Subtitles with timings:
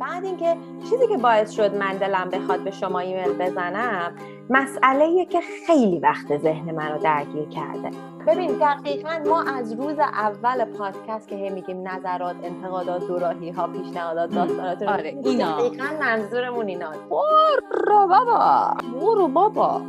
[0.00, 0.56] بعد اینکه
[0.90, 4.14] چیزی که باعث شد من دلم بخواد به شما ایمیل بزنم
[4.50, 7.90] مسئله که خیلی وقت ذهن منو درگیر کرده.
[8.26, 14.30] ببین دقیقا ما از روز اول پادکست که هی میگیم نظرات انتقادات دوراهی ها پیشنهادات
[14.30, 15.58] داستانات آره اینا.
[15.58, 16.90] دقیقا منظورمون اینا.
[17.10, 19.80] برو بابا برو بابا.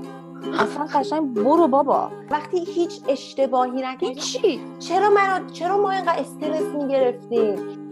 [0.59, 2.09] اصلا قشنگ برو بابا.
[2.31, 4.61] وقتی هیچ اشتباهی نکنی هیچی.
[4.79, 7.84] چرا منو چرا ما اینقدر استرس می‌گرفتیم؟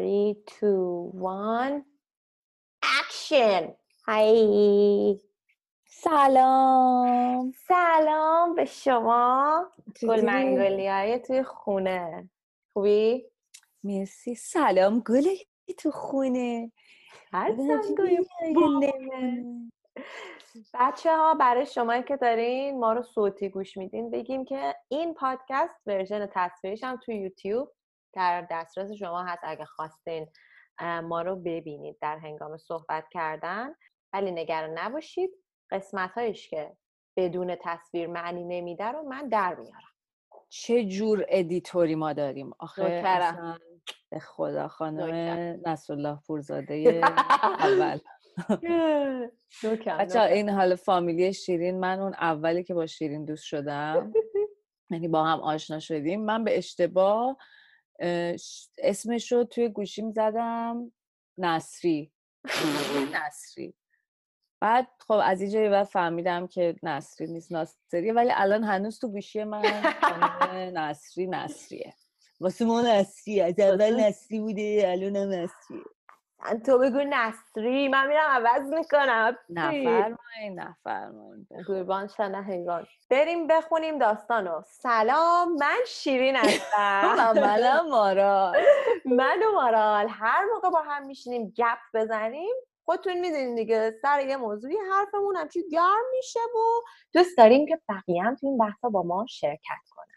[0.00, 1.84] 3 2 1
[2.82, 3.74] action
[4.08, 5.20] hey
[5.86, 7.52] سلام.
[7.52, 9.66] سلام به شما.
[9.86, 12.30] گل چطوری؟ منگولی های توی خونه.
[12.72, 13.26] خوبی؟
[13.84, 14.34] مرسی.
[14.34, 15.36] سلام گله
[15.78, 16.72] تو خونه.
[17.32, 17.52] هر
[20.74, 24.10] بچه ها برای شما که دارین ما رو صوتی گوش میدین.
[24.10, 27.72] بگیم که این پادکست version تصویریش هم توی یوتیوب.
[28.12, 30.26] در دسترس شما هست اگه خواستین
[30.80, 33.74] ما رو ببینید در هنگام صحبت کردن.
[34.12, 35.30] ولی نگران نباشید
[35.70, 36.76] قسمت هایش که
[37.16, 39.90] بدون تصویر معنی نمیده رو من در میارم.
[40.48, 43.02] چه جور ادیتوری ما داریم؟ آخه
[44.10, 45.60] به خدا خانم.
[45.66, 47.00] نصرالله پورزاده
[47.58, 47.98] اول.
[49.98, 54.12] بچه این حال فامیلی شیرین من اون اولی که با شیرین دوست شدم
[54.90, 56.24] یعنی با هم آشنا شدیم.
[56.24, 57.36] من به اشتباه
[58.78, 60.92] اسمش رو توی گوشیم زدم
[61.38, 62.12] نصری.
[63.14, 63.74] نصری.
[64.60, 69.44] بعد خب از اینجا بعد فهمیدم که نصری نیست ناصریه ولی الان هنوز تو گوشی
[69.44, 69.62] من
[70.74, 71.94] نصری نصریه.
[72.40, 75.84] واسه ما نصری از اول نصری بوده الان هم نصریه.
[76.66, 79.36] تو بگو نصری من میرم عوض می‌کنم.
[79.50, 82.86] نفرمایین نفرمایین قربان شنه حیوان.
[83.10, 84.62] بریم بخونیم داستانو.
[84.66, 87.14] سلام من شیرین هستم.
[87.18, 88.52] اولا مارا
[89.04, 94.36] من و مارال هر موقع با هم میشینیم گپ بزنیم خودتون می‌دونین دیگه سر یه
[94.36, 96.58] موضوعی حرفمون همچی گرم میشه و
[97.12, 100.09] دوست داریم که بقیه هم تو این بحثا با ما شرکت کنن.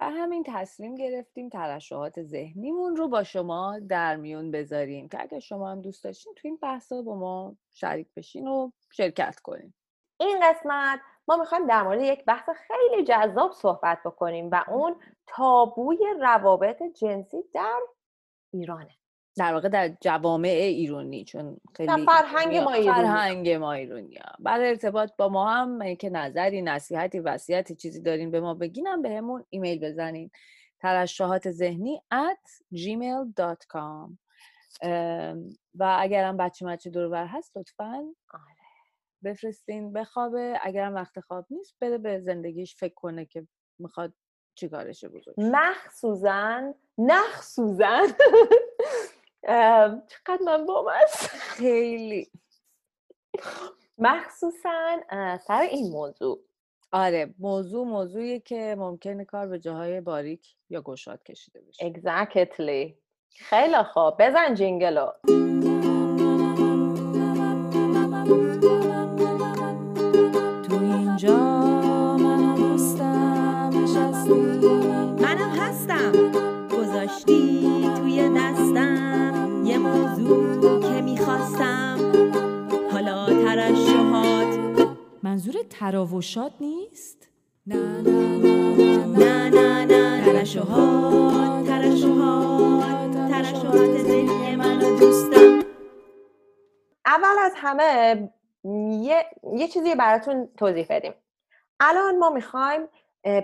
[0.00, 5.70] و همین تصمیم گرفتیم ترشحات ذهنیمون رو با شما در میون بذاریم که اگر شما
[5.70, 9.72] هم دوست داشتین تو این بحثا با ما شریک بشین و شرکت کنین.
[10.20, 15.98] این قسمت ما می‌خوایم در مورد یک بحث خیلی جذاب صحبت بکنیم و اون تابوی
[16.20, 17.80] روابط جنسی در
[18.52, 18.98] ایرانه.
[19.38, 23.02] در واقع در جوامع ایرانی چون خیلی فرهنگ ما ایرانی.
[23.02, 28.40] فرهنگ ما ایرانی برای ارتباط با ما هم که نظری نصیحتی وصیتی چیزی دارین به
[28.40, 30.30] ما بگینم به همون ایمیل بزنین.
[30.80, 34.18] ترشحات ذهنی at gmail.com
[35.74, 37.94] و اگرم بچه مچه دور بر هست لطفا
[38.32, 38.58] آره.
[39.24, 43.46] بفرستین بخوابه اگرم وقت خواب نیست بره به زندگیش فکر کنه که
[43.78, 44.14] می‌خواد
[44.54, 48.06] چیکارشه بزرگ مخصوصا نخصوصا
[49.42, 52.30] چقدر من بامست خیلی.
[53.98, 55.00] مخصوصا
[55.46, 56.40] سر این موضوع.
[56.92, 61.92] آره موضوع موضوعی که ممکنه کار به جاهای باریک یا گشاد کشیده بشه.
[61.92, 62.94] Exactly.
[63.30, 64.14] خیلی خوب.
[64.18, 65.12] بزن جینگلو
[70.62, 71.36] تو اینجا
[75.20, 76.27] منم هستم.
[80.80, 81.98] که می‌خواستم.
[82.92, 84.58] حالا ترشحات.
[85.22, 87.28] منظور تراوشات نیست؟
[87.66, 88.02] نه
[89.18, 95.58] نه نه نه ترشحات ترشحات ترشحات ذهنی منو دوستم.
[97.06, 98.30] اول از همه
[99.02, 101.12] یه, یه چیزی براتون توضیح بدیم.
[101.80, 102.80] الان ما می‌خوایم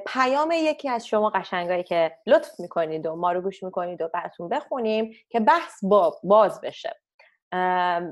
[0.07, 4.49] پیام یکی از شما قشنگایی که لطف می‌کنید و ما رو گوش می‌کنید و براتون
[4.49, 7.01] بخونیم که بحث با باز بشه.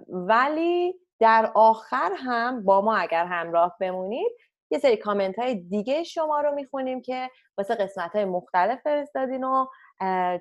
[0.09, 4.33] ولی در آخر هم با ما اگر همراه بمونید
[4.71, 9.67] یه سری کامنت های دیگه شما رو می‌خونیم که واسه قسمت های مختلف فرستادین و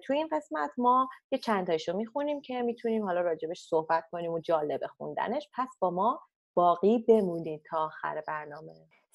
[0.04, 4.40] تو این قسمت ما یه چند تایشو می‌خونیم که می‌تونیم حالا راجبش صحبت کنیم و
[4.40, 5.50] جالب خوندنش.
[5.54, 6.22] پس با ما
[6.54, 8.74] باقی بمونید تا آخر برنامه.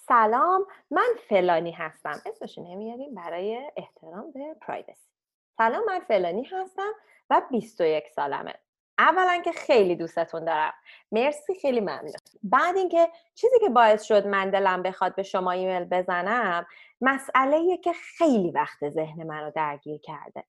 [0.09, 2.23] سلام من فلانی هستم.
[2.27, 5.11] اسمشو نمیاریم برای احترام به پرایوسی
[5.59, 6.93] سلام من فلانی هستم
[7.31, 8.55] و 21 سالمه.
[8.99, 10.73] اولا که خیلی دوستتون دارم.
[11.13, 12.13] مرسی خیلی ممنون.
[12.43, 16.67] بعد اینکه چیزی که باعث شد من دلم بخواد به شما ایمیل بزنم
[17.01, 20.45] مسئله که خیلی وقت ذهن منو درگیر کرده.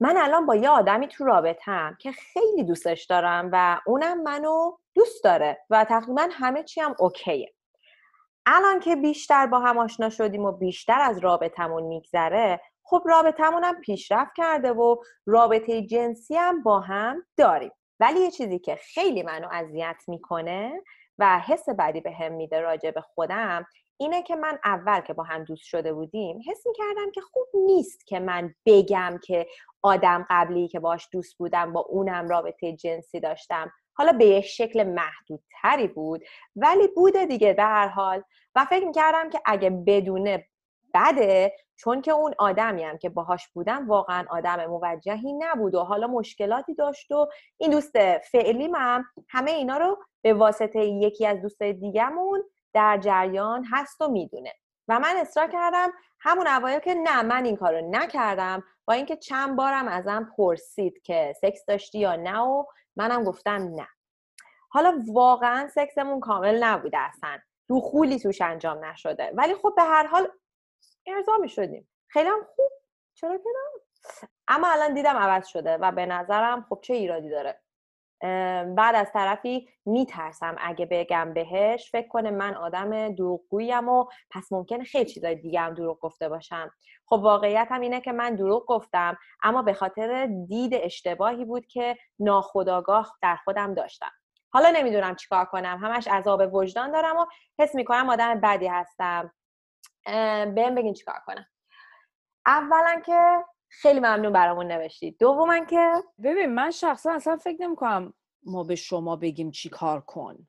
[0.00, 5.24] من الان با یه آدمی تو رابطم که خیلی دوستش دارم و اونم منو دوست
[5.24, 7.54] داره و تقریبا همه چی هم اوکیه.
[8.50, 13.80] الان که بیشتر با هم آشنا شدیم و بیشتر از رابطمون میگذره خب رابطمون هم
[13.80, 14.96] پیشرفت کرده و
[15.26, 17.70] رابطه جنسی هم با هم داریم.
[18.00, 20.82] ولی یه چیزی که خیلی منو اذیت می‌کنه
[21.18, 23.66] و حس بدی به هم میده راجع به خودم
[23.96, 28.06] اینه که من اول که با هم دوست شده بودیم حس می‌کردم که خوب نیست
[28.06, 29.46] که من بگم که
[29.82, 33.72] آدم قبلی که باش دوست بودم با اونم رابطه جنسی داشتم.
[33.98, 36.24] حالا به یک شکل محدودتری بود
[36.56, 38.22] ولی بوده دیگه در هر حال.
[38.54, 40.48] و فکر می‌کردم که اگه بدونه
[40.94, 46.06] بده چون که اون آدمی هم که باهاش بودم واقعا آدم موجهی نبود و حالا
[46.06, 51.72] مشکلاتی داشت و این دوست فعلی هم همه اینا رو به واسطه یکی از دوستای
[51.72, 52.42] دیگهمون
[52.72, 54.52] در جریان هست و می‌دونه.
[54.88, 59.56] و من اصرار کردم همون اوایل که نه من این کارو نکردم با اینکه چند
[59.56, 62.64] بارم ازم پرسید که سکس داشتی یا نه و
[62.98, 63.88] منم گفتم نه.
[64.70, 67.38] حالا واقعا سکسمون کامل نبوده اصلا.
[67.68, 69.32] دخولی توش انجام نشده.
[69.34, 70.28] ولی خب به هر حال
[71.06, 72.70] ارضا می شدیم خیلی هم خوب.
[73.14, 77.60] چرا که نه؟ اما الان دیدم عوض شده و به نظرم خب چه ایرادی داره؟
[78.76, 81.90] بعد از طرفی میترسم اگه بگم بهش.
[81.90, 86.70] فکر کنه من آدم دروغگویم و پس ممکنه خیلی چیزای دیگه هم دروغ گفته باشم.
[87.06, 91.96] خب واقعیت هم اینه که من دروغ گفتم اما به خاطر دید اشتباهی بود که
[92.18, 94.10] ناخداگاه در خودم داشتم.
[94.50, 95.78] حالا نمی‌دونم چیکار کنم.
[95.82, 97.26] همش عذاب وجدان دارم و
[97.58, 99.34] حس می‌کنم آدم بدی هستم.
[100.54, 101.46] بهم بگین چیکار کنم.
[102.46, 105.18] اولا که خیلی ممنون برامون نوشتید.
[105.18, 105.92] دوما که
[106.22, 110.48] ببین من شخصا اصلا فکر نمی کنم ما به شما بگیم چی کار کن.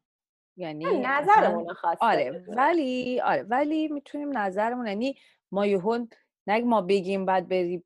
[0.58, 2.06] یعنی نظرمون خواسته.
[2.06, 5.18] آره ولی آره ولی می‌تونیم نظرمون یعنی
[5.52, 6.06] ما یهو
[6.48, 7.84] نگ ما بگیم بعد بری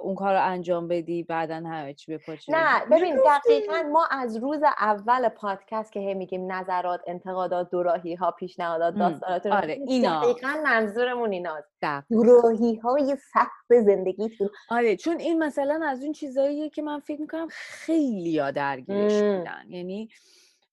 [0.00, 4.62] اون, کار رو انجام بدی بعدا همه چی بپاچه نه ببین دقیقا ما از روز
[4.62, 10.22] اول پادکست که هی میگیم نظرات انتقادات دوراهی ها پیشنهادات داستانات آره اینا.
[10.22, 11.68] دقیقا منظورمون ایناست.
[12.10, 14.48] دوراهی های سخت زندگیتون.
[14.70, 19.64] آره چون این مثلا از اون چیزاییه که من فکر می‌کنم خیلی ها درگیرش بودن.
[19.68, 20.08] یعنی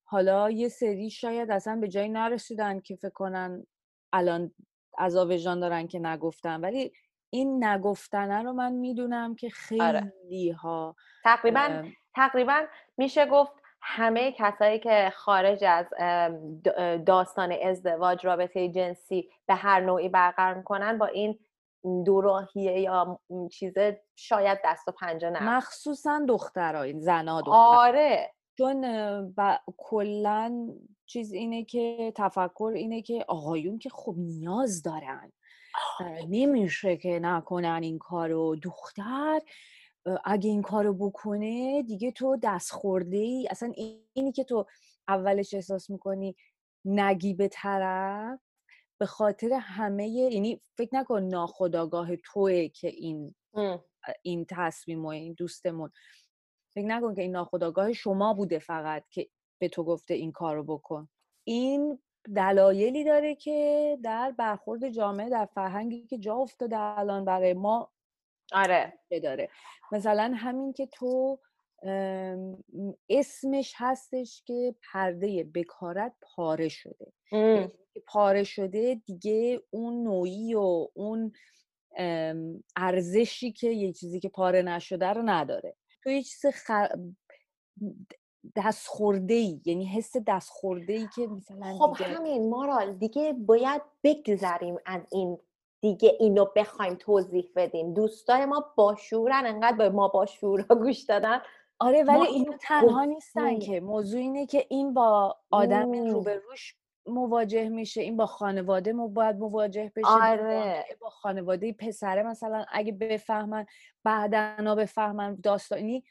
[0.04, 3.68] حالا یه سری شاید اصلا به جایی نرسیدن که فکر کنن
[4.14, 4.52] الان
[4.98, 6.62] عذاب وجدان دارن که نگفتن.
[6.62, 6.92] ولی
[7.34, 9.52] این نگفتنه رو من می‌دونم که
[9.82, 10.00] آره.
[10.00, 11.84] خیلی ها تقریبا
[12.16, 12.62] تقریبا
[12.98, 13.52] میشه گفت
[13.82, 15.86] همه کسایی که خارج از
[17.06, 21.40] داستان ازدواج رابطه جنسی به هر نوعی برقرار می‌کنن با این
[22.06, 23.20] دوراهیه یا
[23.52, 23.74] چیز
[24.16, 28.34] شاید دست و پنجه نه مخصوصا دخترها زنا دختر آره.
[28.58, 28.86] چون
[29.78, 30.68] کلا
[31.06, 35.32] چیز اینه که تفکر اینه که آقایون که خب نیاز دارن.
[36.30, 38.56] نمیشه که نکنن این کارو.
[38.56, 39.42] دختر
[40.26, 43.74] اگه این کارو بکنه دیگه تو دست خورده ای اصلا
[44.14, 44.66] اینی که تو
[45.08, 46.36] اولش احساس می‌کنی
[46.86, 48.40] نگی به طرف
[49.00, 53.36] به خاطر همه یعنی فکر نکن ناخداگاه توه که این
[54.24, 55.92] این تصمیم و این دوستمون.
[56.74, 59.30] فکر نکن که این ناخداگاه شما بوده فقط که
[59.62, 61.10] به تو گفته این کارو بکن.
[61.44, 62.00] این
[62.36, 67.92] دلایلی داره که در برخورد جامعه در فرهنگی که جا افتاده الان برای ما
[68.54, 68.94] آره.
[69.24, 69.50] داره.
[69.92, 71.40] مثلا همین که تو
[73.10, 77.14] اسمش هستش که پرده بکارت پاره شده.
[77.32, 77.72] یعنی
[78.08, 81.34] پاره شده دیگه اون نوعی و اون
[82.76, 85.76] ارزشی که یه چیزی که پاره نشده رو نداره.
[86.04, 86.72] تو یه چیز دست
[88.88, 94.78] خورده ای یعنی حس دست خورده ای که مثلا خب همین مارال دیگه باید بگذریم
[94.86, 95.38] از این
[95.82, 97.94] دیگه اینو بخوایم توضیح بدیم.
[97.94, 101.42] دوستای ما باشورن انقدر به ما باشورا گوش دادن.
[101.80, 103.80] آره ولی اینو تنها نیستن که.
[103.80, 109.92] موضوع اینه که این با آدم روبروش مواجه میشه این با خانواده مو باید مواجه
[109.96, 110.08] بشه.
[110.08, 110.86] آره.
[111.02, 113.66] با خانواده پسره مثلا اگه بفهمن
[114.04, 116.04] بعدنا بفهمن داستانی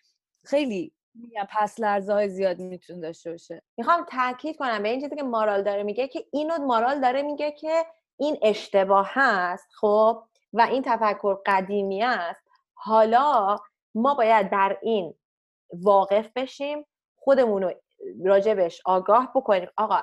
[0.44, 3.62] خیلی میگم پس لرزه های زیاد می‌تونه داشته باشه.
[3.76, 7.50] می‌خوام تاکید کنم به این چیزی که مارال داره میگه که اینو مارال داره میگه
[7.50, 7.86] که
[8.18, 10.22] این اشتباه هست خب
[10.52, 12.48] و این تفکر قدیمی است.
[12.74, 13.58] حالا
[13.94, 15.14] ما باید بر این
[15.72, 16.86] واقف بشیم
[17.16, 17.72] خودمون رو
[18.24, 19.68] راجبش آگاه بکنیم.
[19.76, 20.02] آقا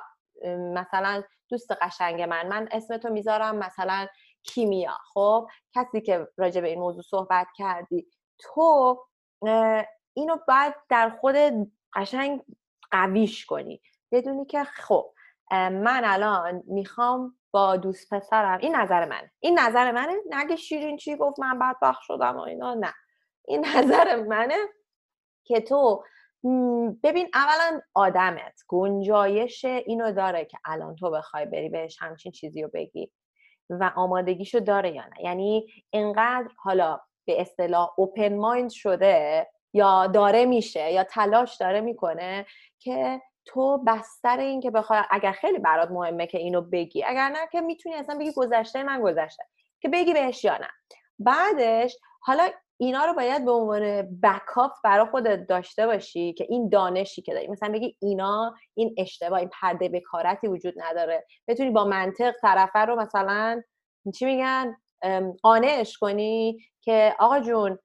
[0.74, 4.06] مثلا دوست قشنگ من من اسمتو می‌ذارم مثلا
[4.42, 8.06] کیمیا خب کسی که راجب این موضوع صحبت کردی.
[8.38, 8.98] تو
[10.18, 11.36] اینو باید در خود
[11.94, 12.42] قشنگ
[12.90, 13.80] قویش کنی.
[14.12, 15.12] بدونی که خب
[15.52, 21.16] من الان می‌خوام با دوست پسرم این نظر من این نظر منه نگه شیرین چی
[21.16, 22.94] گفت من بدبخت شدم و اینا نه.
[23.44, 24.56] این نظر منه
[25.44, 26.04] که تو
[27.02, 32.70] ببین اولا آدمت گنجایش اینو داره که الان تو بخوای بری بهش همچین چیزی رو
[32.74, 33.12] بگی
[33.70, 35.24] و آمادگیشو داره یا نه.
[35.24, 42.46] یعنی اینقدر حالا به اصطلاح اوپن مایند شده یا داره میشه یا تلاش داره می‌کنه
[42.78, 47.38] که تو بستر این که بخوای اگر خیلی برات مهمه که اینو بگی اگر نه
[47.52, 49.44] که می‌تونی اصلا بگی گذشته من گذشته
[49.80, 50.68] که بگی بهش یا نه.
[51.18, 52.48] بعدش حالا
[52.80, 57.48] اینا رو باید به عنوان بکاپ برای خودت داشته باشی که این دانشی که داری
[57.48, 61.26] مثلا بگی اینا این اشتباه این پرده بکارتی وجود نداره.
[61.48, 63.62] بتونی با منطق طرفه رو مثلا
[64.14, 64.76] چی میگن
[65.42, 67.78] قانعش کنی که آقا جون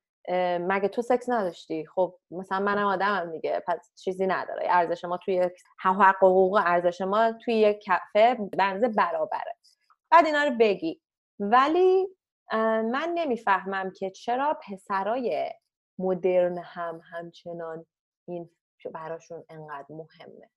[0.60, 4.68] مگه تو سکس نداشتی؟ خب مثلا منم آدمم دیگه پس چیزی نداره.
[4.70, 5.50] ارزش ما توی
[5.80, 9.56] حق حقوق ارزش ما توی یک کفه بنزه برابره.
[10.12, 11.01] بعد اینا رو بگی.
[11.39, 12.08] ولی
[12.84, 15.51] من نمی‌فهمم که چرا پسرای
[16.00, 17.86] مدرن هم همچنان
[18.27, 18.50] این
[18.94, 20.50] براشون انقدر مهمه.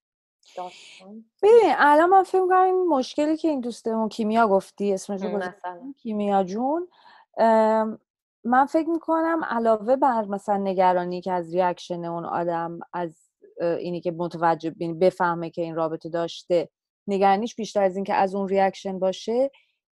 [1.43, 5.39] ببین الان من فکر کنم این مشکلی که این دوستمون کیمیا گفتی اسمش رو
[5.97, 6.87] کیمیا جون
[8.47, 13.29] من فکر می‌کنم علاوه بر مثلا نگرانی که از reaction اون آدم از
[13.61, 16.69] اینی که متوجه بفهمه که این رابطه داشته
[17.07, 19.51] نگرانیش بیشتر از اینکه از اون reaction باشه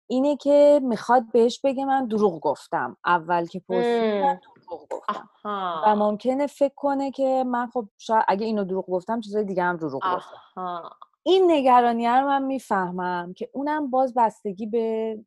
[0.10, 2.98] اینه که می‌خواد بهش بگه من دروغ گفتم.
[3.06, 5.30] اول که پرسید دروغ گفتم.
[5.86, 9.78] و ممکنه فکر کنه که من خب شاید اگه اینو دروغ گفتم چیزای دیگه هم
[9.78, 10.90] دروغ گفتم.
[11.24, 15.18] این نگرانی رو من می‌فهمم که اونم باز بستگی به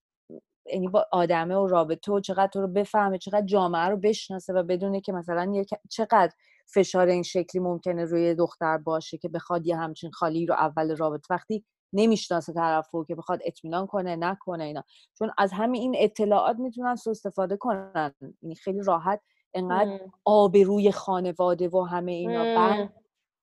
[0.73, 4.63] یعنی با آدمه و رابطه و چقدر تو رو بفهمه چقدر جامعه رو بشناسه و
[4.63, 6.33] بدونه که مثلا چقدر
[6.75, 11.27] فشار این شکلی ممکنه روی دختر باشه که بخواد یه همچین خالی رو اول رابطه
[11.31, 14.85] وقتی نمی‌شناسه طرفو که بخواد اطمینان کنه نکنه اینا.
[15.19, 18.15] چون از همین این اطلاعات می‌تونن سو استفاده کنن.
[18.43, 19.21] یعنی خیلی راحت
[19.55, 22.45] انقدر آبروی خانواده و همه اینا.
[22.57, 22.93] بعد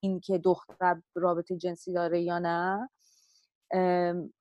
[0.04, 2.90] اینکه دختر رابطه جنسی داره یا نه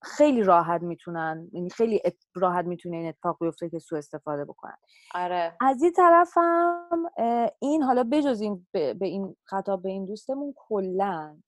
[0.02, 2.02] خیلی راحت می‌تونن یعنی خیلی
[2.34, 4.76] راحت می‌تونه این اتفاق بیفته که سو استفاده بکنن.
[5.14, 5.56] آره.
[5.60, 7.10] از این طرف هم
[7.58, 11.40] این حالا بجز این به این خطاب به این دوستمون کلا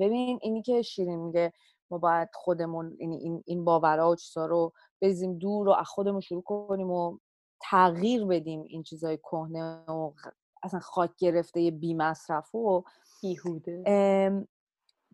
[0.00, 1.52] ببین اینی که شیرین میگه
[1.90, 4.72] ما باید خودمون یعنی این این باورها و چیزا رو
[5.02, 7.18] بزیم دور و از خودمون شروع کنیم و
[7.60, 10.12] تغییر بدیم این چیزای کهنه و
[10.62, 12.84] اصلا خاک گرفته بی مصرف و
[13.22, 13.82] بیهوده.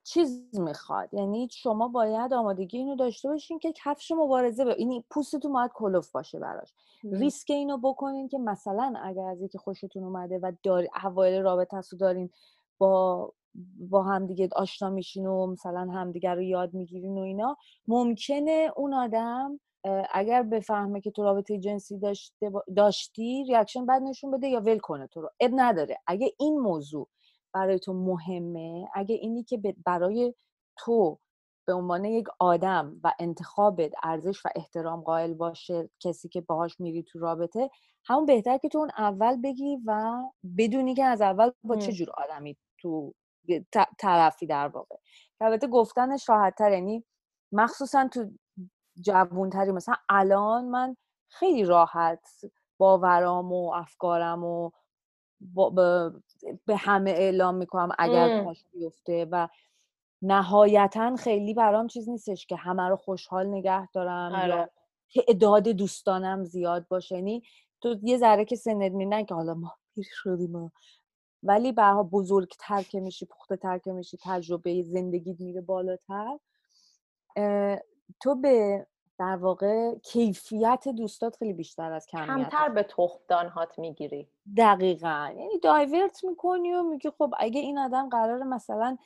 [0.09, 1.15] چیز می‌خواد.
[1.15, 6.11] یعنی شما باید آمادگی اینو داشته باشین که کفش مبارزه به یعنی پوستتون باید کلفت
[6.13, 6.75] باشه براش.
[7.05, 11.99] ریسک اینو بکنین که مثلا اگر از یکی خوشتون اومده و داری اوایل رابطه رو
[11.99, 12.31] دارین
[12.79, 13.33] با
[13.91, 17.57] با هم دیگه آشنا میشین و مثلا همدیگه رو یاد می‌گیرین و اینا
[17.89, 19.61] ممکنه اون آدم
[20.13, 25.07] اگر بفهمه که تو رابطه جنسی داشته داشتی reaction بد نشون بده یا ول کنه
[25.07, 25.31] تو رو.
[25.41, 25.99] عیب نداره.
[26.07, 27.09] اگه این موضوع
[27.53, 30.35] برای تو مهمه؟ اگه اینی که برای
[30.77, 31.19] تو
[31.67, 37.03] به عنوان یک آدم و انتخابت ارزش و احترام قائل باشه کسی که باهاش میری
[37.03, 37.71] تو رابطه
[38.07, 40.23] همون بهتر که تو اون اول بگی و
[40.59, 43.15] بدونی که از اول با چه جور آدمی تو
[43.99, 44.97] طرفی در واقع.
[45.41, 47.05] البته گفتنش راحت تر یعنی
[47.53, 48.31] مخصوصا تو
[49.01, 50.97] جوونتری مثلا الان من
[51.31, 52.29] خیلی راحت
[52.79, 54.71] باورام و افکارم و
[56.67, 59.49] به همه اعلام می‌کنم اگر پاش بیفته و
[60.23, 64.49] نهایتا خیلی برام چیز نیستش که همه رو خوشحال نگه دارم آره.
[64.49, 64.69] یا
[65.15, 67.43] تعداد دوستانم زیاد باشه یعنی
[67.81, 70.73] تو یه ذره که سنت میرن که حالا ما پیر شدیم
[71.43, 76.39] ولی برها بزرگتر که میشی پخته تر که میشی تجربه زندگیت میره بالاتر
[78.21, 78.87] تو به
[79.19, 82.87] در واقع کیفیت دوستات خیلی بیشتر از کمیت کمتر به
[83.31, 84.29] هات می‌گیری.
[84.57, 85.31] دقیقا.
[85.37, 88.99] یعنی دایورت می‌کنی و میگی خب اگه این آدم قرار مثلا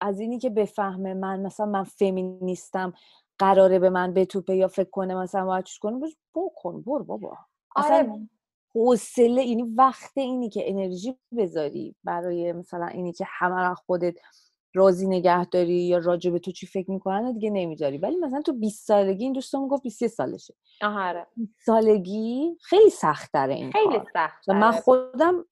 [0.00, 2.92] از اینی که بفهمه من مثلا من فمینیستم
[3.38, 6.00] قراره به من بتوپه یا فکر کنه مثلا باید چیز کنه
[6.34, 7.38] بکن برو بابا.
[7.76, 8.28] آره.
[8.74, 14.14] حوصله اینی وقت اینی که انرژی بذاری برای مثلا اینی که همه خودت
[14.76, 18.52] راضی نگه داری یا راجع به تو چی فکر می‌کنن دیگه نمی‌ذاری ولی مثلا تو
[18.52, 20.54] 20 سالگی این دوستمون گفت 23 سالشه.
[20.82, 21.26] آره.
[21.64, 25.44] سالگی خیلی سخت داره این خیلی سخت من خودم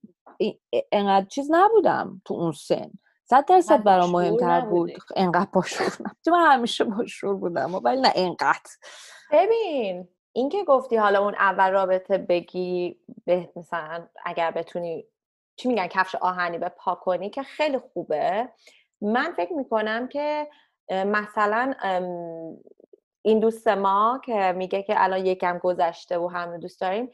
[0.92, 2.90] انقدر چیز نبودم تو اون سن.
[3.24, 8.70] صد درصد برام مهمتر بود انقدر باشور نبود من همیشه باشور بودم ولی نه انقدر.
[9.32, 15.04] ببین این که گفتی حالا اون اول رابطه بگی به مثلا اگر بتونی
[15.56, 18.48] چی میگن کفش آهنی به پا کنی که خیلی خوبه.
[19.04, 20.48] من فکر می‌کنم که
[20.90, 21.74] مثلا
[23.22, 27.10] این دوست ما که میگه که الان یکم گذشته و همه دوست داریم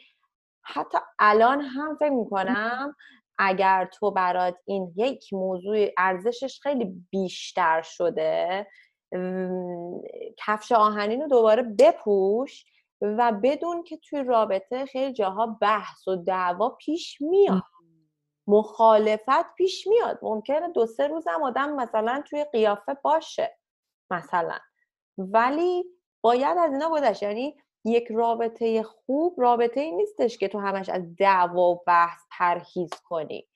[0.62, 2.96] حتی الان هم فکر می‌کنم
[3.38, 8.66] اگر تو برات این یک موضوع ارزشش خیلی بیشتر شده
[10.38, 12.64] کفش آهنین رو دوباره بپوش
[13.00, 17.62] و بدون که توی رابطه خیلی جاها بحث و دعوا پیش میاد.
[18.46, 20.18] مخالفت پیش میاد.
[20.22, 23.58] ممکنه دو سه روزم آدم مثلا توی قیافه باشه
[24.10, 24.58] مثلا.
[25.18, 25.84] ولی
[26.20, 27.22] باید از اینا گذشت.
[27.22, 32.90] یعنی یک رابطه خوب رابطه ای نیستش که تو همش از دعوا و بحث پرهیز
[33.08, 33.48] کنی.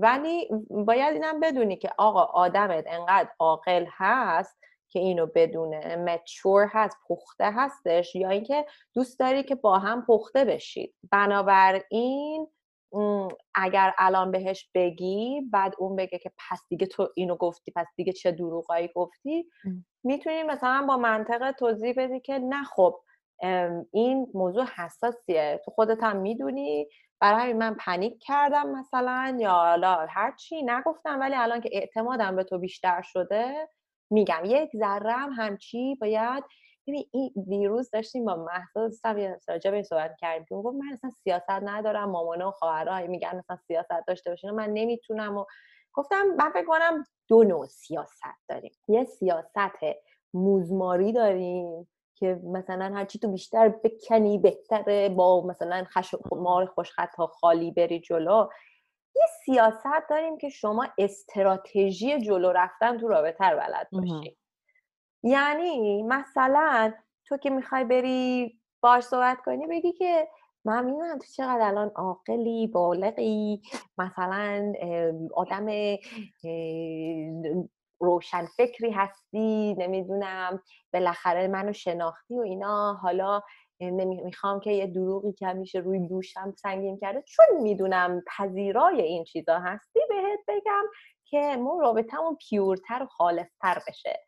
[0.00, 6.96] ولی باید اینم بدونی که آقا آدمت انقدر عاقل هست که اینو بدونه مچور هست
[7.08, 10.94] پخته هستش یا اینکه دوست داری که با هم پخته بشید.
[11.12, 12.48] بنابراین
[13.54, 18.12] اگر الان بهش بگی بعد اون بگه که پس دیگه تو اینو گفتی پس دیگه
[18.12, 19.48] چه دروغایی گفتی.
[20.04, 23.00] می‌تونی مثلا با منطق توضیح بدی که نه خب
[23.92, 25.60] این موضوع حساسیه.
[25.64, 26.86] تو خودت هم می‌دونی.
[27.20, 32.36] برای همین من پنیک کردم مثلا یا حالا هر چی نگفتم ولی الان که اعتمادم
[32.36, 33.68] به تو بیشتر شده
[34.10, 34.42] میگم.
[34.44, 36.44] یک ذره هم همچی باید
[36.86, 38.90] ببین این دیروز داشتیم با مهسا
[39.48, 43.36] راجع به این صحبت کردیم گفت من اصلا سیاست ندارم مامانه و خواهرها هی میگن
[43.36, 45.44] مثلا سیاست داشته باشین من نمی‌تونم و
[45.92, 48.72] گفتم من فکر کنم دو نوع سیاست داریم.
[48.88, 49.56] یه سیاست
[50.34, 57.26] موزماری داریم که مثلا هرچی تو بیشتر بکنی بهتره با مثلا خش مار خوشخط تا
[57.26, 58.48] خالی بری جلو.
[59.16, 63.88] یه سیاست داریم که شما استراتژی جلو رفتن تو رابطه رو بلد.
[63.92, 64.39] باشی
[65.22, 66.92] یعنی مثلا
[67.26, 70.28] تو که می‌خوای بری باش صحبت کنی بگی که
[70.64, 73.62] من می‌دونم تو چقدر الان عاقلی بالغی
[73.98, 74.72] مثلا
[75.34, 75.66] آدم
[78.00, 80.62] روشن فکری هستی نمی‌دونم
[80.92, 82.94] بالاخره منو شناختی و اینا.
[83.02, 83.40] حالا
[83.80, 89.58] نمی‌خوام که یه دروغی که همیشه روی دوشم سنگین کرده چون می‌دونم پذیرای این چیزا
[89.58, 90.82] هستی بهت بگم
[91.24, 94.20] که ما رابطمون پیورتر و خالصتر بشه.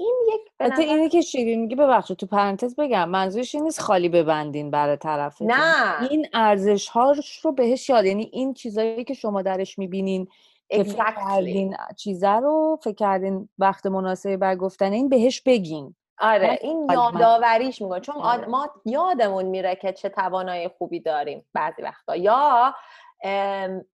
[0.00, 3.80] این یک حتی نظر اینی که شیرین میگه ببخشید تو پرانتز بگم منظورش این نیست
[3.80, 6.02] خالی ببندین برای طرفتون نه.
[6.10, 10.28] این ارزش هاش رو بهش یاد یعنی این چیزایی که شما درش می‌بینین
[10.68, 11.28] که فکر Exactly.
[11.28, 17.82] کردین چیزه رو فکر کردین وقت مناسبی بر گفتن این بهش بگین آره این یادآوریش
[17.82, 18.46] می‌کنه چون آره.
[18.46, 22.74] ما یادمون میره که چه توانایی خوبی داریم بعضی وقتا یا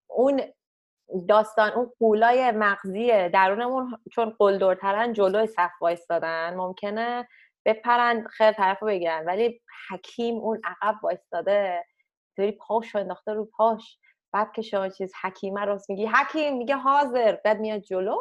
[0.06, 0.40] اون
[1.28, 7.28] داستان اون قولای مغزی درونمون چون قلدرترن جلوی صف وایستادن ممکنه
[7.64, 11.84] بپرن خیر طرف بگیرن ولی حکیم اون عقب وایستاده
[12.36, 13.98] داری پاش رو انداخته رو پاش
[14.32, 18.16] بعد که شما چیز حکیمه رو میگی حکیم میگه حاضر بعد میاد جلو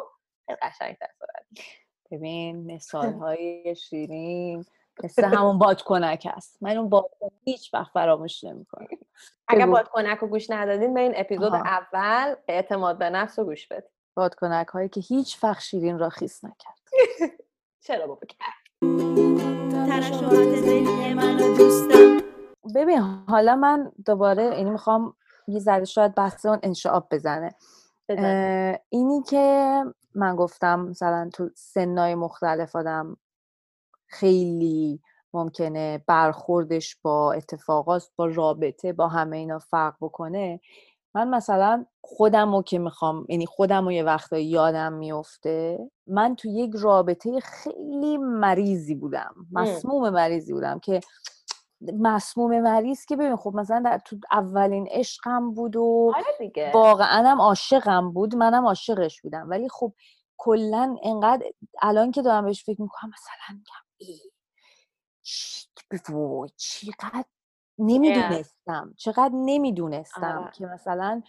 [0.46, 1.66] خیلی قشنگ‌تر صحبت
[2.10, 4.64] ببین مثال های شیرین
[5.04, 6.58] مثل همون بادکنک هست.
[6.60, 8.86] من اون بادکنک هیچ وقت فراموش نمی‌کنم.
[9.48, 9.72] اگر بگو.
[9.72, 11.64] بادکنک رو گوش ندادین به این اپیزود آها.
[11.64, 13.90] اول اعتماد به نفس رو گوش بدین.
[14.14, 16.78] بادکنک هایی که هیچ وقت شیرین را خیس نکرد.
[17.84, 18.20] چرا بابا
[21.58, 22.18] دوستم.
[22.74, 25.14] ببین حالا من دوباره یعنی می‌خوام
[25.48, 27.54] یه ذره شاید بحث اون انشعاب بزنه.
[28.88, 29.84] اینی که
[30.14, 33.16] من گفتم مثلا تو سنای مختلف آدم
[34.08, 35.00] خیلی
[35.34, 40.60] ممکنه برخوردش با اتفاقات با رابطه با همه اینا فرق بکنه.
[41.14, 46.48] من مثلا خودم رو که می‌خوام یعنی خودم رو یه وقتایی یادم میفته من تو
[46.48, 51.00] یک رابطه خیلی مریضی بودم مسموم مریضی بودم که
[51.80, 57.40] مسموم مریض که ببین خب مثلا در تو اولین عشقم بود و آره واقعا هم
[57.40, 59.46] عاشقم بود منم عاشقش بودم.
[59.50, 59.92] ولی خب
[60.36, 61.46] کلا انقدر
[61.82, 64.20] الان که دارم بهش فکر می‌کنم مثلا میگم ای،
[66.08, 67.24] وای، چقدر
[67.78, 70.50] نمی‌دونستم چقدر نمی‌دونستم.
[70.54, 71.22] که مثلا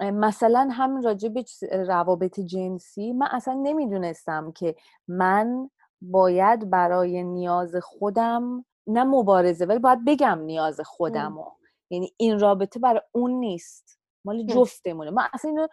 [0.00, 4.76] مثلا همین راجع به روابط جنسی من اصلا نمی‌دونستم که
[5.08, 11.50] من باید برای نیاز خودم نه مبارزه ولی باید بگم نیاز خودمو.
[11.90, 14.00] یعنی این رابطه برای اون نیست.
[14.24, 14.46] مال.
[14.46, 15.10] جفتمونه.
[15.10, 15.68] من اصلا اینو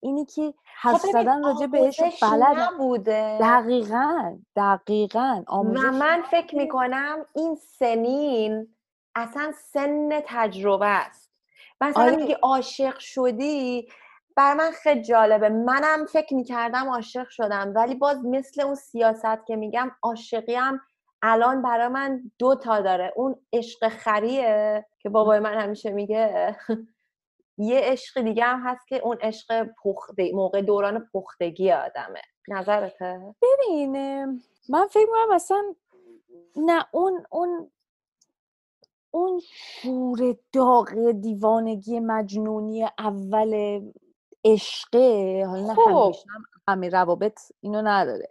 [0.00, 5.44] اینی که حرف خب زدن راجع بهش بلدم نبوده دقیقا دقیقا.
[5.46, 6.56] آموزش و من فکر.
[6.56, 8.74] می‌کنم این سنین
[9.14, 11.32] اصلا سن تجربه است.
[11.80, 12.16] مثلا.
[12.16, 13.88] میگی عاشق شدی
[14.36, 15.48] بر من خیلی جالبه.
[15.48, 20.80] منم فکر می‌کردم عاشق شدم ولی باز مثل اون سیاست که میگم عاشقی هم
[21.22, 23.12] الان برای من دو تا داره.
[23.16, 26.56] اون عشق خریه که بابای من همیشه میگه.
[27.58, 33.92] یه عشق دیگه هم هست که اون عشق پخته موقع دوران پختگی آدمه نظرته ببین
[34.68, 35.74] من فکر می‌کنم اصلا
[36.56, 37.70] نه اون اون
[39.10, 43.80] اون شور داغ دیوانگی مجنونی اول
[44.44, 46.14] عشقه حالا خب.
[46.68, 48.30] همه روابط اینو نداره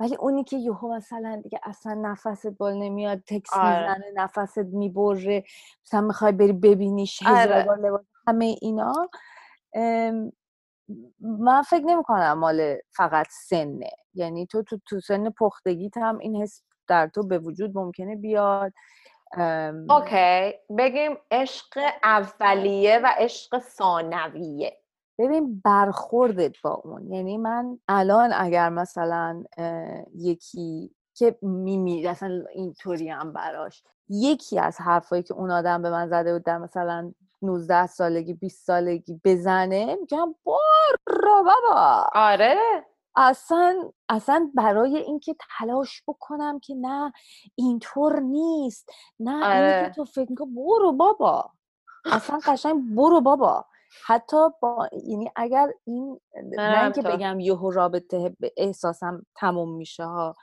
[0.00, 3.80] ولی اونی که یهو مثلا دیگه اصلا نفست بال نمیاد تکس آره.
[3.80, 5.44] می‌زنه نفست می‌بره
[5.86, 7.64] مثلا می‌خوای بری ببینیش هزار آره.
[7.64, 8.92] بار لباس همه اینا
[11.20, 13.90] من فکر نمی کنم مال فقط سنه.
[14.14, 18.72] یعنی تو تو, تو سن پختگیت هم این حس در تو به وجود ممکنه بیاد.
[19.90, 20.52] اوکی.
[20.78, 24.78] بگیم عشق اولیه و عشق ثانویه.
[25.18, 27.12] ببین برخوردت با اون.
[27.12, 29.44] یعنی من الان اگر مثلا
[30.14, 33.82] یکی که میمی اصلا اینطوری هم براش.
[34.08, 37.12] یکی از حرفایی که اون آدم به من زده بود در مثلا
[37.44, 42.06] 19 سالگی 20 سالگی بزنه میگم برو بابا.
[42.14, 42.56] آره.
[43.16, 47.12] اصلا اصلا برای اینکه تلاش بکنم که نه
[47.54, 49.84] اینطور نیست نه آره.
[49.84, 51.50] که تو فکر می‌کنی برو بابا.
[52.04, 53.64] اصلا قشنگ برو بابا.
[54.06, 57.16] حتی با یعنی اگر این اینکه همینطور.
[57.16, 60.36] بگم یهو رابطه احساسم تموم میشه ها.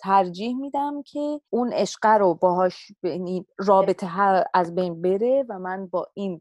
[0.00, 4.08] ترجیح میدم که اون عشقه رو باهاش یعنی رابطه
[4.54, 6.40] از بین بره و من با این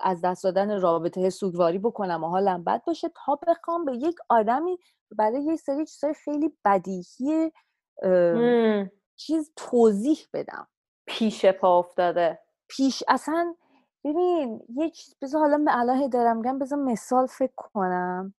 [0.00, 4.78] از دست دادن رابطه سوگواری بکنم و حالم بد باشه تا بخوام به یک آدمی
[5.10, 7.52] برای یه سری چیزای خیلی بدیهی.
[9.16, 10.68] چیز توضیح بدم.
[11.06, 12.38] پیش پا افتاده.
[12.68, 13.54] پیش اصلا
[14.04, 18.34] ببین یه چیز بذار حالا به الهه دارم میگم بذار مثال فکر کنم.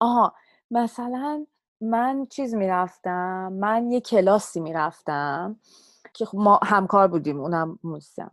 [0.00, 0.34] آها
[0.70, 1.46] مثلا
[1.82, 5.56] من چیز می‌رفتم من یه کلاسی می‌رفتم
[6.14, 8.28] که خب ما همکار بودیم اونم موسیقی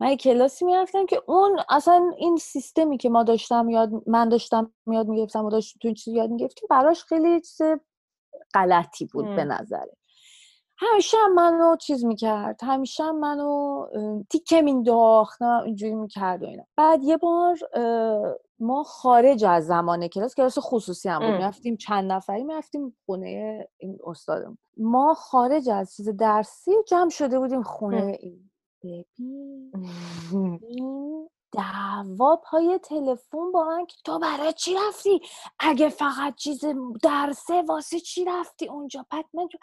[0.00, 4.72] من یه کلاسی می‌رفتم که اون اصلا این سیستمی که ما داشتم یاد من داشتم
[4.86, 7.60] یاد می‌گرفتم و داشت تو این چیز یاد می‌گرفتیم براش خیلی چیز
[8.54, 9.44] غلطی بود به.
[9.44, 9.96] نظره
[10.80, 13.86] همیشه هم منو چیز می‌کرد همیشه هم منو
[14.30, 16.64] تیکه مینداخت نه، اینجوری می‌کرد و اینا.
[16.76, 17.58] بعد یه بار
[18.60, 21.28] ما خارج از زمان کلاس کلاس خصوصی هم بود.
[21.28, 21.36] ام.
[21.36, 24.58] می‌رفتیم چند نفری می‌رفتیم خونه این استادم.
[24.76, 28.50] ما خارج از چیز درسی جمع شده بودیم خونه این.
[28.82, 29.72] ببین
[30.62, 35.20] این دعوا پای تلفن با من که تو برای چی رفتی؟
[35.58, 36.64] اگه فقط چیز
[37.02, 39.58] درسه واسه چی رفتی اونجا؟ بعد من جو-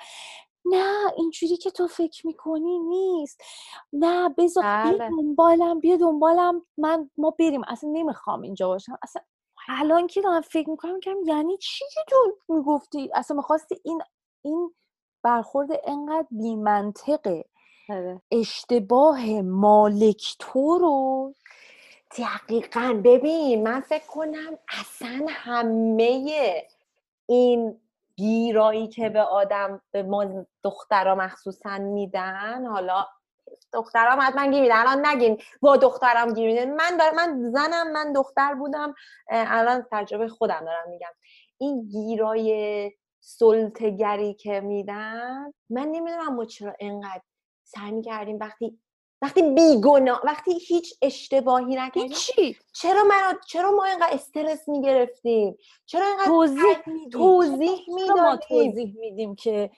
[0.65, 3.41] نه اینجوری که تو فکر می‌کنی نیست.
[3.93, 5.09] نه بذار بیا بله.
[5.09, 6.61] دنبالم بیا دنبالم.
[6.77, 7.61] من ما بریم.
[7.67, 8.97] اصلا نمی‌خوام اینجا باشم.
[9.03, 9.21] اصلا
[9.67, 14.01] الان که دارم فکر می‌کنم میگم یعنی چی که تو می‌گفتی؟ اصلا می‌خواستی این
[14.41, 14.73] این
[15.23, 17.45] برخورد انقدر بیمنطقه.
[17.89, 18.21] آره.
[18.31, 21.33] اشتباه مالک تو رو.
[22.17, 23.01] دقیقا.
[23.03, 26.63] ببین من فکر کنم اصلا همه
[27.27, 27.81] این
[28.17, 33.05] گیرایی که به آدم به ما دخترها مخصوصا میدن حالا
[33.73, 38.13] دخترها حتما گیر میدن الان نگین با دخترم گیر میدن من دارم من زنم من
[38.13, 38.93] دختر بودم.
[39.29, 41.11] الان تجربه خودم دارم میگم.
[41.57, 47.21] این گیرای سلطگری که میدن من نمی‌دونم ما چرا انقدر
[47.63, 48.79] سعی می‌کردیم وقتی
[49.25, 52.57] وقتی بیگناه وقتی هیچ اشتباهی نکردیم هیچی.
[52.73, 57.09] چرا من چرا ما اینقدر استرس می‌گرفتیم؟ چرا اینقدر توضیح میدیم.
[57.09, 59.71] توضیح ما می‌دادیم توضیح میدیم که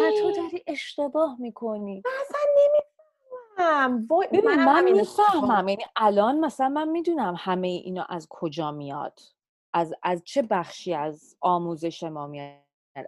[0.00, 2.02] نه تو داری اشتباه می‌کنی.
[2.20, 2.40] اصلا
[3.58, 4.06] نمی‌فهمم.
[4.44, 5.68] من همین می‌فهمم.
[5.68, 9.20] یعنی الان مثلا من می‌دونم همه اینا از کجا میاد.
[9.74, 12.56] از از چه بخشی از آموزش ما میاد؟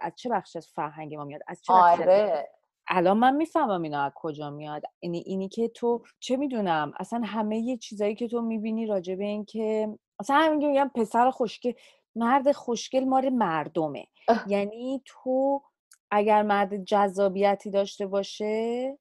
[0.01, 2.51] از چه بخشی از فرهنگ ما میاد؟ از چه آره.
[2.88, 4.83] الان من می‌فهمم اینا از کجا میاد.
[5.03, 9.25] یعنی اینی که تو چه می‌دونم اصلا همه یه چیزایی که تو می‌بینی راجع به
[9.25, 9.88] این که
[10.20, 11.73] مثلا همین که میگم پسر خوشگل
[12.16, 14.07] مرد خوشگل مال مردمه.
[14.29, 14.44] اه.
[14.49, 15.62] یعنی تو
[16.11, 18.99] اگر مرد جذابیتی داشته باشه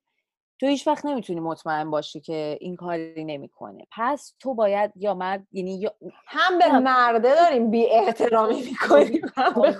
[0.59, 3.87] تو هیچ وقت نمی‌تونی مطمئن باشی که این کاری نمی‌کنه.
[3.91, 5.93] پس تو باید یا مرد یعنی یا
[6.27, 6.79] هم به نه.
[6.79, 9.77] مرده داریم بی احترامی می‌کنیم هم به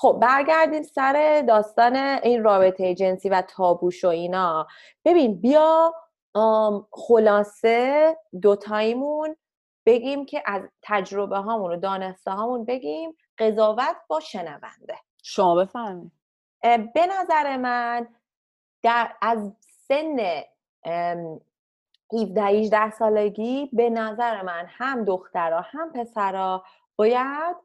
[0.00, 4.66] خب برگردیم سر داستان این رابطه جنسی و تابوش و اینا.
[5.04, 5.94] ببین بیا
[6.90, 9.36] خلاصه دوتاییمون
[9.86, 14.98] بگیم که از تجربه هامون و دانسته هامون بگیم قضاوت با شنونده.
[15.22, 16.12] شما بفهمید
[16.62, 18.08] اه، به نظر من
[18.82, 19.52] در از
[19.88, 20.42] سن
[22.12, 26.64] 17 18 سالگی به نظر من هم دخترها هم پسرها
[26.96, 27.56] باید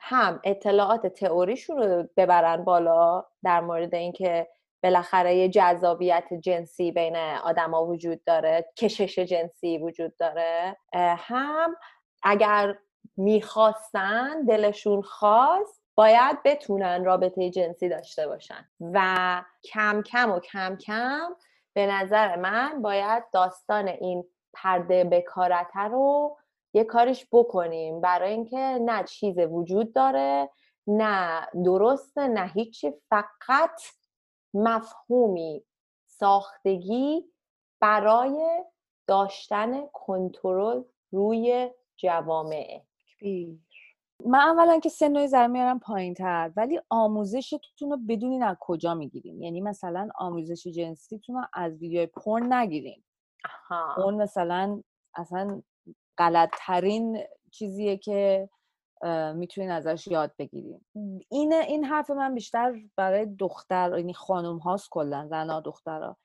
[0.00, 4.48] هم اطلاعات تئوریشون رو ببرن بالا در مورد اینکه
[4.82, 10.76] بالاخره یه جذابیت جنسی بین آدما وجود داره کشش جنسی وجود داره.
[10.94, 11.76] هم
[12.22, 12.78] اگر
[13.16, 21.28] می‌خواستن دلشون خواست باید بتونن رابطه جنسی داشته باشن و کم کم و کم کم
[21.74, 26.38] به نظر من باید داستان این پرده بکارته رو
[26.74, 28.00] یه کارش بکنیم.
[28.00, 30.50] برای اینکه نه چیز وجود داره
[30.86, 33.82] نه درسته نه هیچی فقط
[34.54, 35.64] مفهومی
[36.06, 37.24] ساختگی
[37.80, 38.64] برای
[39.06, 42.80] داشتن کنترل روی جوامع.
[44.26, 49.42] من اولا که سنوی ذره میارم پایین تر ولی آموزشتون رو بدونین از کجا می‌گیرین.
[49.42, 53.02] یعنی مثلا آموزش جنسیتون رو از ویدیو پرن نگیرین.
[53.96, 54.82] اون مثلا
[55.14, 55.62] اصلا
[56.18, 57.18] غلطترین
[57.50, 58.48] چیزیه که
[59.34, 60.80] می‌تونین ازش یاد بگیرین.
[61.28, 66.16] این این حرف من بیشتر برای دختر یعنی خانم هاست کلا زنها دخترها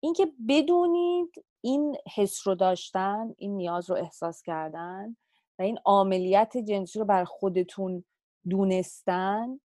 [0.00, 5.16] اینکه بدونید این حس رو داشتن این نیاز رو احساس کردن
[5.58, 8.04] و این عملیت جنسی رو بر خودتون
[8.48, 9.60] دونستن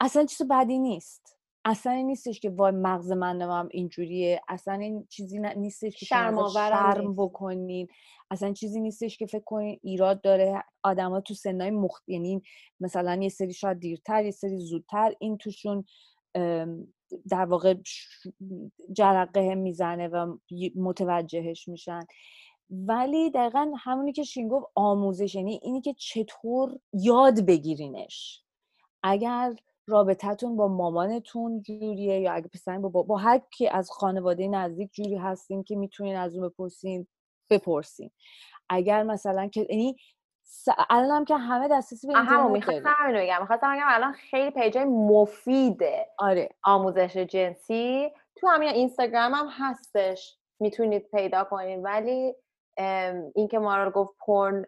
[0.00, 1.36] اصلا چیز بدی نیست.
[1.64, 4.40] اصلا این نیستش که وای مغز من هم اینجوریه.
[4.48, 7.88] اصلا این چیزی نیستش که شرم, شرم بکنین.
[8.30, 10.64] اصلا چیزی نیستش که فکر کنین ایراد داره.
[10.82, 12.42] آدما تو سنهای مخت یعنی
[12.80, 15.84] مثلا یه سری شاید دیرتر یه سری زودتر این توشون
[17.30, 17.74] در واقع
[18.92, 20.36] جرقه می‌زنه و
[20.76, 22.00] متوجهش میشن.
[22.70, 28.42] ولی دقیقا همونی که شین گفت آموزش یعنی اینی که چطور یاد بگیرینش.
[29.02, 29.54] اگر
[29.86, 35.16] رابطتون با مامانتون جوریه یا اگه پسرین با, با هر کی از خانواده نزدیک جوری
[35.16, 37.06] هستین که می‌تونین از اون بپرسین
[37.50, 38.10] بپرسین.
[38.68, 39.96] اگر مثلا که یعنی
[40.90, 43.40] الان که همه دسترسی به اینترنت می‌خواستم همین بگم.
[43.40, 46.48] می‌خواستم بگم الان خیلی پیجای مفیده آره.
[46.64, 50.36] آموزش جنسی تو همین اینستاگرام هم هستش.
[50.60, 52.34] می‌تونید پیدا کنید ولی
[53.34, 54.64] اینکه ما رو گفت پرن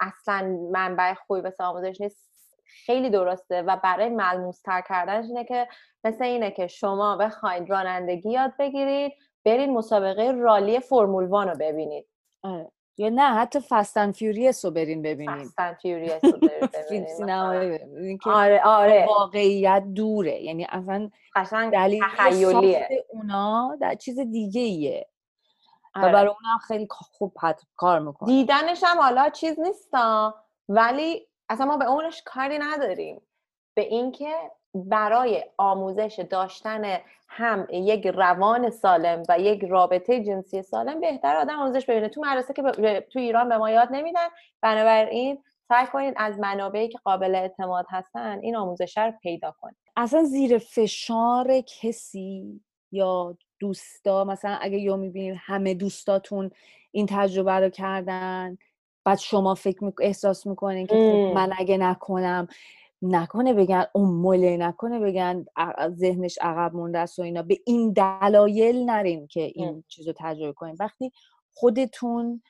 [0.00, 2.32] اصلا منبع خوبی واسه آموزش نیست
[2.86, 5.68] خیلی درسته و برای ملموستر کردنش اینه که
[6.04, 9.12] مثل اینه که شما بخواید رانندگی یاد بگیرید
[9.44, 12.06] برید مسابقه رالی فرمول وان رو ببینید.
[12.42, 12.70] آره.
[12.96, 15.46] یا نه حتی Fast and Furious رو برین ببینید.
[15.46, 17.06] Fast and Furious رو برین
[18.24, 19.06] آره آره.
[19.06, 20.42] واقعیت دوره.
[20.42, 20.66] یعنی
[21.34, 23.04] اصلا دلیل تخیلیه.
[23.08, 25.06] اونا در چیز دیگه ایه
[25.94, 26.12] و آره.
[26.12, 27.32] برای اونم خیلی خوب
[27.76, 28.26] کار می‌کنه.
[28.26, 30.34] دیدنش هم حالا چیز نیستا
[30.68, 33.20] ولی اصلا ما به اونش کاری نداریم.
[33.74, 34.34] به اینکه
[34.74, 41.86] برای آموزش داشتن هم یک روان سالم و یک رابطه جنسی سالم بهتر آدم آموزش
[41.86, 42.08] ببینه.
[42.08, 42.62] تو مدرسه که
[43.12, 44.28] تو ایران به ما یاد نمیدن
[44.60, 50.24] بنابراین سعی کنید از منابعی که قابل اعتماد هستن این آموزش رو پیدا کنید اصلا
[50.24, 52.60] زیر فشار کسی
[52.92, 56.50] یا دوستا مثلا اگه یا می‌بینید همه دوستاتون
[56.90, 58.58] این تجربه رو کردن
[59.04, 59.92] بعد شما فکر می...
[60.00, 62.46] احساس می‌کنین که خب من اگه نکنم
[63.02, 65.44] نکنه بگن اون مله نکنه بگن
[65.88, 67.42] ذهنش عقب مونده است و اینا.
[67.42, 70.76] به این دلایل نرین که این چیز رو تجربه کنین.
[70.80, 71.12] وقتی
[71.54, 72.42] خودتون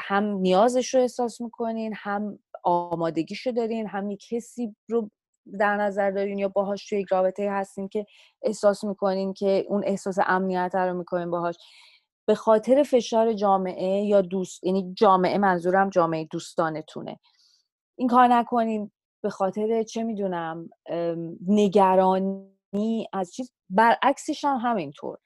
[0.00, 5.10] هم نیازش رو احساس می‌کنین هم آمادگیشو دارین هم کسی رو
[5.58, 8.06] در نظر دارین یا باهاش توی رابطه هستین که
[8.42, 11.54] احساس می‌کنین که اون احساس امنیت رو می‌کنین باهاش؟
[12.28, 17.18] به خاطر فشار جامعه یا دوست یعنی جامعه منظورم جامعه دوستانتونه.
[17.98, 18.90] این کار نکنین.
[19.22, 20.68] به خاطر چه می‌دونم
[21.48, 23.52] نگرانی از چیز.
[23.70, 25.18] برعکسش هم همینطور.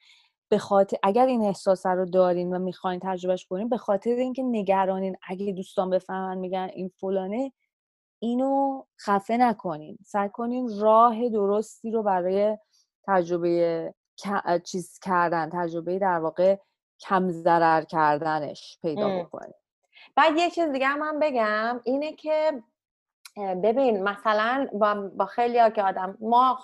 [0.50, 5.16] به خاطر اگر این احساس رو دارین و می‌خواین تجربهش کنین به خاطر اینکه نگرانین.
[5.28, 7.52] اگه دوستان بفهمن میگن این فلانه
[8.26, 9.98] اینو خفه نکنین.
[10.04, 12.58] سعی کنین راه درستی رو برای
[13.06, 13.94] تجربه
[14.64, 16.56] چیز کردن تجربه در واقع
[17.00, 19.54] کم ضرر کردنش پیدا بکنید
[20.16, 22.62] بعد یه چیز دیگه هم بگم اینه که
[23.36, 26.58] ببین مثلا با, با خیلی ها که آدم ما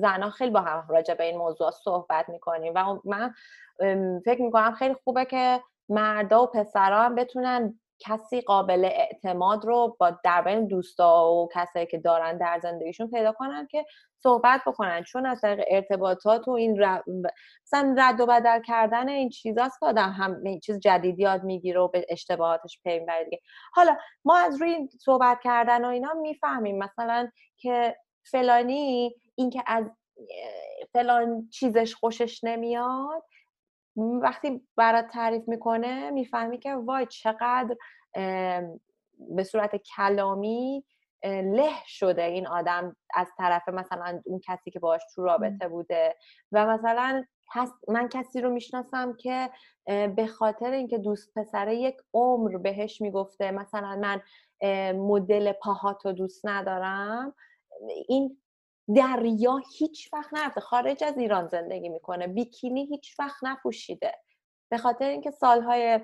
[0.00, 3.34] زنها خیلی با هم راجع به این موضوع صحبت می‌کنیم و من
[4.24, 10.10] فکر می‌کنم خیلی خوبه که مردا و پسرها هم بتونن کسی قابل اعتماد رو با
[10.24, 13.84] در بین دوستا و کسایی که دارن در زندگیشون پیدا کنن که
[14.22, 16.82] صحبت بکنن چون از طریق ارتباطات و این.
[17.66, 21.88] مثلا رد و بدل کردن این چیزاست که آدم هم چیز جدید یاد می‌گیره و
[21.88, 23.40] به اشتباهاتش پی می‌بره
[23.72, 29.90] حالا ما از روی صحبت کردن و اینا می‌فهمیم مثلا که فلانی اینکه از
[30.92, 33.22] فلان چیزش خوشش نمیاد
[33.98, 37.76] وقتی برات تعریف می‌کنه می‌فهمی که وای چقدر
[39.18, 40.84] به صورت کلامی
[41.24, 46.16] له شده این آدم از طرف مثلا اون کسی که باش تو رابطه بوده.
[46.52, 47.24] و مثلا
[47.88, 49.50] من کسی رو می‌شناسم که
[49.86, 54.22] به خاطر اینکه دوست پسره یک عمر بهش می‌گفته مثلا من
[54.92, 57.34] مدل پاهاتو دوست ندارم
[58.08, 58.38] این
[58.94, 60.60] دریا هیچ وقت نرفته.
[60.60, 62.26] خارج از ایران زندگی می‌کنه.
[62.26, 64.12] بیکینی هیچ وقت نپوشیده.
[64.70, 66.00] به خاطر اینکه سالهای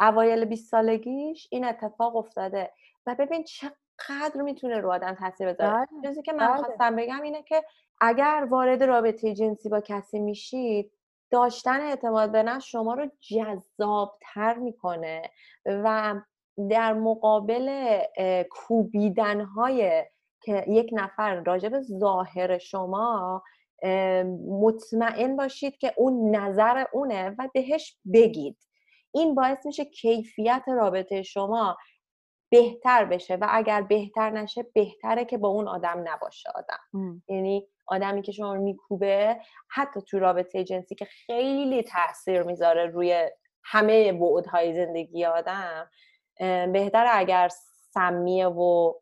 [0.00, 2.72] اوایل 20 سالگیش این اتفاق افتاده.
[3.06, 5.86] و ببین چقدر می‌تونه رو آدم تاثیر بذاره.
[5.86, 6.56] بله، چیزی که من بله.
[6.56, 7.64] خواستم بگم اینه که
[8.00, 10.92] اگر وارد رابطه جنسی با کسی میشید
[11.30, 15.22] داشتن اعتماد به نفس شما رو جذابتر می‌کنه.
[15.66, 16.14] و
[16.70, 17.98] در مقابل
[18.50, 20.04] کوبیدن های
[20.40, 23.42] که یک نفر راجع به ظاهر شما
[24.48, 28.58] مطمئن باشید که اون نظر اونه و بهش بگید
[29.14, 31.76] این باعث میشه کیفیت رابطه شما
[32.50, 37.22] بهتر بشه و اگر بهتر نشه بهتره که با اون آدم نباشه آدم ام.
[37.28, 39.36] یعنی آدمی که شما رو میکوبه
[39.68, 43.30] حتی تو رابطه جنسی که خیلی تاثیر می‌ذاره روی
[43.64, 45.90] همه بعدهای زندگی آدم
[46.40, 47.48] اه، بهتره اگر
[47.94, 48.94] سمیه و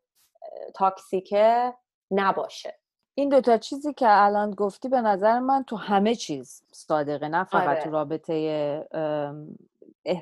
[0.75, 1.73] تاکسیکه
[2.11, 2.79] نباشه.
[3.15, 7.67] این دوتا چیزی که الان گفتی به نظر من تو همه چیز صادقه نه فقط
[7.67, 7.83] آره.
[7.83, 8.33] تو رابطه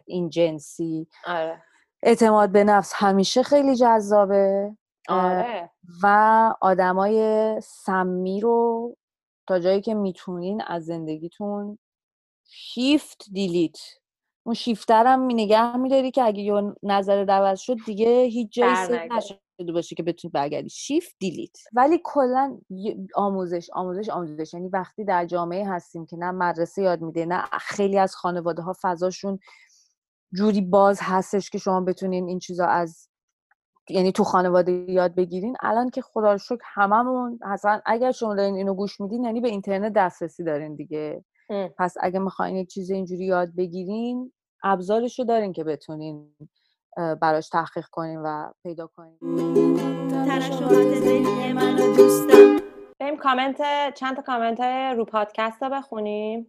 [0.05, 1.07] این جنسی.
[1.25, 1.63] آره.
[2.03, 4.75] اعتماد به نفس همیشه خیلی جذابه
[5.09, 5.69] آره.
[6.03, 8.97] و آدمای سمی رو
[9.47, 11.77] تا جایی که می‌تونین از زندگیتون
[12.49, 13.77] shift delete.
[14.43, 19.11] اون شیفتر هم نگه میداری که اگه یه نظر عوض شد دیگه هیچ جایی save
[19.59, 21.57] نشده باشه که بتونی برگردی shift delete.
[21.73, 22.57] ولی کلا
[23.15, 24.53] آموزش آموزش آموزش.
[24.53, 28.75] یعنی وقتی در جامعه هستیم که نه مدرسه یاد میده نه خیلی از خانواده ها
[28.81, 29.39] فضاشون
[30.33, 33.09] جوری باز هستش که شما بتونین این چیزا از
[33.89, 35.55] یعنی تو خانواده یاد بگیرین.
[35.59, 39.47] الان که خدا رو شکر هممون اصلا اگر شما دارین اینو گوش میدین یعنی به
[39.47, 41.23] اینترنت دسترسی دارین دیگه.
[41.49, 41.69] ام.
[41.77, 46.35] پس اگه می‌خواین یک چیز اینجوری یاد بگیرین ابزارشو دارین که بتونین
[46.95, 48.89] براش تحقیق کنین و پیدا
[51.95, 52.59] دوستم.
[52.99, 53.61] بریم کامنت
[53.93, 54.59] چند تا کامنت
[54.97, 56.47] رو پادکست رو بخونیم.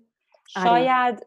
[0.56, 0.66] آره.
[0.66, 1.26] شاید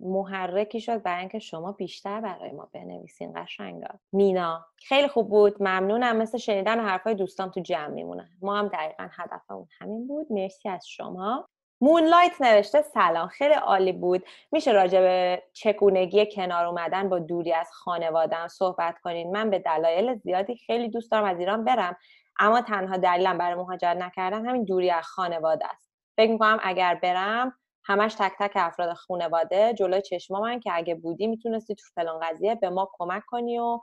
[0.00, 3.88] محرکی شد برای اینکه شما بیشتر برای ما بنویسین قشنگا.
[4.12, 5.62] مینا خیلی خوب بود.
[5.62, 6.16] ممنونم.
[6.16, 10.26] مثل شنیدن حرفای دوستان تو جمع میمونه ما هم دقیقا هدفمون همین بود.
[10.30, 11.48] مرسی از شما.
[11.84, 14.24] مونلایت نوشته سلام خیلی عالی بود.
[14.52, 19.32] میشه راجع به چگونگی کنار اومدن با دوری از خانوادم صحبت کنین.
[19.32, 21.96] من به دلایل زیادی خیلی دوست دارم از ایران برم
[22.40, 25.92] اما تنها دلیلم برای مهاجرت نکردن همین دوری از خانواده است.
[26.16, 27.52] فکر می‌کنم اگر برم
[27.84, 32.54] همش تک تک افراد خانواده جلوی چشما من که اگه بودی می‌تونستی تو فلان قضیه
[32.54, 33.80] به ما کمک کنی و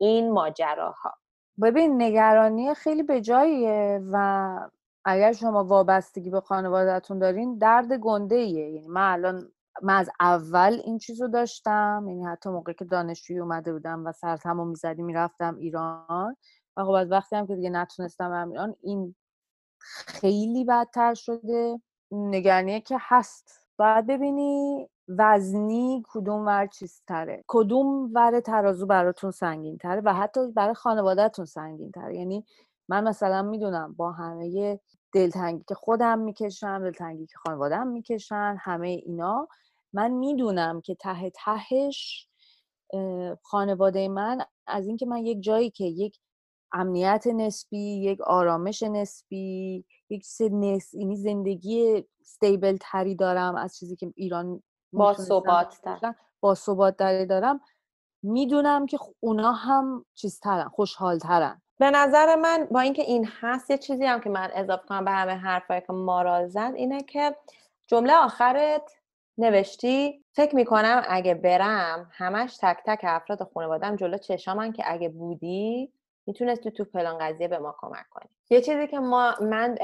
[0.00, 1.14] این ماجراها.
[1.62, 4.68] ببین نگرانی خیلی به جاییه و
[5.04, 10.80] اگر شما وابستگی به خانوادهتون دارین درد گنده ایه یعنی من الان من از اول
[10.84, 15.56] این چیز رو داشتم یعنی حتی موقعی که دانشجویی اومده بودم و سرتمو می‌زدی می‌رفتم
[15.56, 16.36] ایران.
[16.76, 19.14] و خب از وقتی هم که دیگه نتونستم برم ایران این
[20.06, 21.80] خیلی بدتر شده.
[22.12, 23.68] نگرانیه که هست.
[23.78, 27.44] باید ببینی وزنی کدوم ور چیزتره.
[27.46, 32.44] کدوم ور ترازو براتون سنگین تره و حتی برای خانوادهتون سنگین تره یعنی
[32.92, 34.80] من مثلا می‌دونم با همه
[35.12, 39.48] دلتنگی که خودم می‌کشم دلتنگی که خانوادم می‌کشن همه اینا
[39.92, 42.28] من می‌دونم که ته تهش
[43.42, 46.18] خانواده من از اینکه من یک جایی که یک
[46.72, 50.94] امنیت نسبی یک آرامش نسبی یک نس...
[50.94, 55.14] یعنی زندگی ستیبل تری دارم از چیزی که ایران با.
[55.84, 56.14] داشتم.
[56.40, 57.60] با ثبات دارم
[58.22, 64.04] می‌دونم که اونا هم چیزترن خوشحالترن به نظر من با اینکه این هست یه چیزی
[64.04, 67.36] هم که من اضافه کنم به همه حرفایی که مارال زد اینه که
[67.86, 68.92] جمله آخرت
[69.38, 75.92] نوشتی فکر می‌کنم اگه برم همش تک تک افراد خانوادم جلو چشامن که اگه بودی
[76.26, 78.28] می‌تونستی تو فلان قضیه به ما کمک کنی.
[78.50, 79.74] یه چیزی که ما من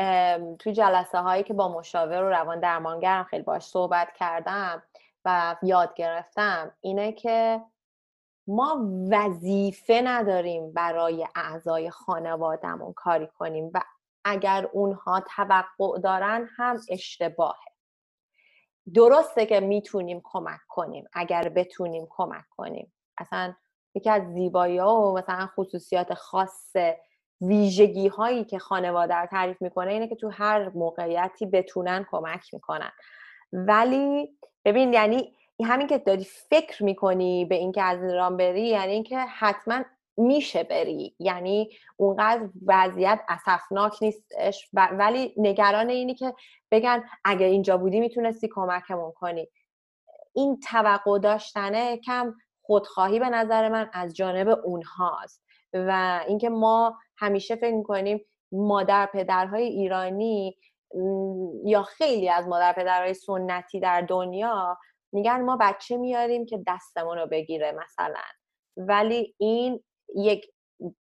[0.58, 4.82] توی جلسه هایی که با مشاور و روان درمانگرم خیلی باش صحبت کردم
[5.24, 7.60] و یاد گرفتم اینه که
[8.48, 13.80] ما وظیفه نداریم برای اعضای خانوادهمون کاری کنیم و
[14.24, 17.68] اگر اونها توقع دارن هم اشتباهه.
[18.94, 22.92] درسته که می‌تونیم کمک کنیم اگر بتونیم کمک کنیم.
[23.18, 23.54] اصلا
[23.94, 26.76] یکی از زیبایی ها و مثلا خصوصیات خاص
[27.40, 32.90] ویژگی هایی که خانواده رو تعریف می‌کنه اینه که تو هر موقعیتی بتونن کمک می‌کنن.
[33.52, 39.18] ولی ببین یعنی همین که داری فکر می‌کنی به اینکه از ایران بری یعنی اینکه
[39.18, 39.84] حتما
[40.16, 41.16] میشه بری.
[41.18, 46.34] یعنی اونقدر وضعیت اسفناک نیستش ولی نگران اینی که
[46.70, 49.48] بگن اگه اینجا بودی می‌تونستی کمکمون کنی.
[50.34, 55.44] این توقع داشتنه کم خودخواهی به نظر من از جانب اونهاست.
[55.72, 60.58] و اینکه ما همیشه فکر می‌کنیم مادر پدرهای ایرانی
[61.64, 64.78] یا خیلی از مادر پدرهای سنتی در دنیا
[65.12, 68.22] میگن ما بچه میاریم که دستمون رو بگیره مثلا.
[68.76, 69.84] ولی این
[70.16, 70.50] یک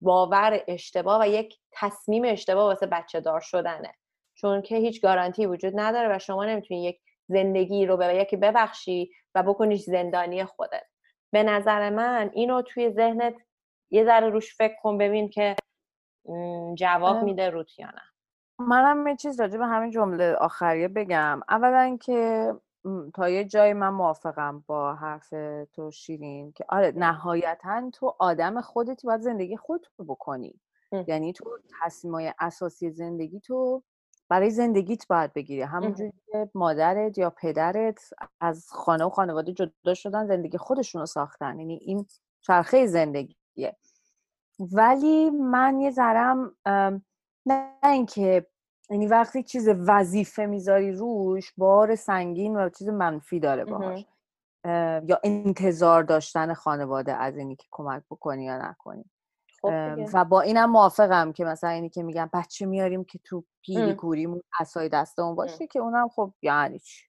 [0.00, 3.94] باور اشتباه و یک تصمیم اشتباه واسه بچه دار شدنه.
[4.34, 9.10] چون که هیچ گارانتی وجود نداره و شما نمی‌تونی یک زندگی رو به یکی ببخشی
[9.34, 10.84] و بکنیش زندانی خودت.
[11.32, 13.34] به نظر من اینو توی ذهنت
[13.90, 15.56] یه ذره روش فکر کن ببین که
[16.74, 18.02] جواب میده روت یا نه.
[18.58, 21.40] منم یه چیز راجع به همین جمله آخریه بگم.
[21.48, 22.52] اولا که
[23.14, 25.34] تا یه جایی من موافقم با حرف
[25.72, 30.60] تو شیرین که آره نهایتا تو آدم خودتی باید زندگی خودت رو بکنی
[31.06, 33.82] یعنی تو تصمیمای اساسی زندگی تو
[34.28, 35.62] برای زندگیت باید بگیری.
[35.62, 38.10] همونجوری که مادرت یا پدرت
[38.40, 41.58] از خانه و خانواده جدا شدن زندگی خودشون رو ساختن.
[41.58, 42.06] یعنی این
[42.40, 43.76] چرخه زندگیه.
[44.58, 46.56] ولی من یه ذرم
[47.46, 48.46] نه اینکه
[48.90, 54.06] یعنی وقتی چیز وظیفه می‌ذاری روش بار سنگین و چیز منفی داره باهاش.
[55.08, 59.04] یا انتظار داشتن خانواده از اینی که کمک بکنی یا نکنی.
[59.62, 59.72] خب
[60.12, 64.42] و با اینم موافقم که مثلا اینی که میگن بچه میاریم که تو پیری کوریمون
[64.60, 67.04] اسای دستمون باشه که اونم خب یعنی چی؟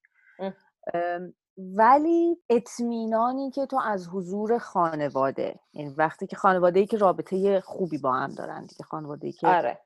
[1.58, 7.98] ولی اطمینانی که تو از حضور خانواده یعنی وقتی که خانواده ای که رابطه خوبی
[7.98, 9.80] با هم دارن دیگه خانواده ای که آره.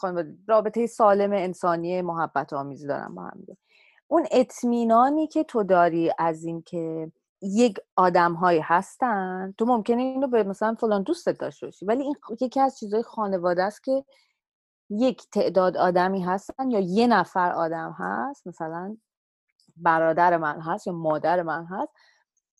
[0.00, 3.46] خانواده رابطه سالم انسانی محبت آمیزی دارن با هم
[4.08, 10.44] اون اطمینانی که تو داری از اینکه یک آدم هایی هستن تو ممکنه اینو به
[10.44, 14.04] مثلا فلان دوستت داشته باشی ولی این یکی از چیزهای خانواده است که
[14.90, 18.96] یک تعداد آدمی هستن یا یه نفر آدم هست مثلا
[19.76, 21.92] برادر من هست یا مادر من هست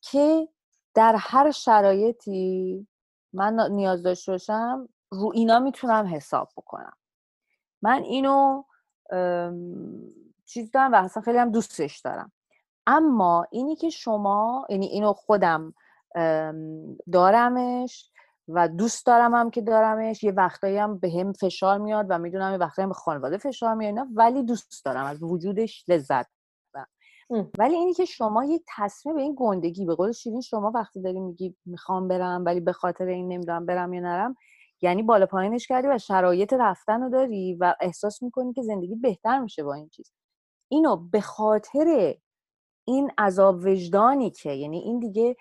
[0.01, 0.49] که
[0.95, 2.86] در هر شرایطی
[3.32, 6.93] من نیاز داشته باشم رو اینا می‌تونم حساب بکنم.
[7.82, 8.62] من اینو
[10.46, 12.32] چیز دارم و اصلا خیلی هم دوستش دارم.
[12.86, 15.74] اما اینی که شما یعنی اینو خودم
[17.12, 18.10] دارمش
[18.48, 22.52] و دوست دارم هم که دارمش یه وقتایی هم به هم فشار میاد و می‌دونم
[22.52, 26.26] یه وقتایی هم به خانواده فشار میاد ولی دوست دارم از وجودش لذت
[27.58, 31.20] ولی اینی که شما یه تصمیم به این گندگی به قول شیرین شما وقتی داری
[31.20, 34.36] میگی می‌خوام برم ولی به خاطر این نمی‌دونم برم یا نرم
[34.82, 39.40] یعنی بالا پایینش کردی و شرایط رفتن رو داری و احساس می‌کنی که زندگی بهتر
[39.40, 40.12] میشه با این چیز.
[40.68, 42.14] اینو به خاطر
[42.84, 45.36] این عذاب وجدانی که یعنی این دیگه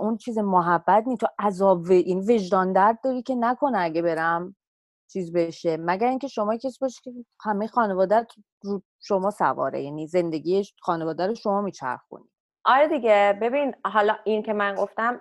[0.00, 1.92] اون چیز محبت نی تو عذاب و...
[1.92, 4.56] این وجدان درد داری که نکنه اگه برم
[5.12, 5.76] چیز بشه.
[5.76, 8.26] مگر اینکه شما کسی باشه که همه خانواده
[8.62, 12.28] رو شما سواره یعنی زندگی خانواده رو شما میچرخونی.
[12.64, 13.38] آره دیگه.
[13.42, 15.20] ببین حالا این که من گفتم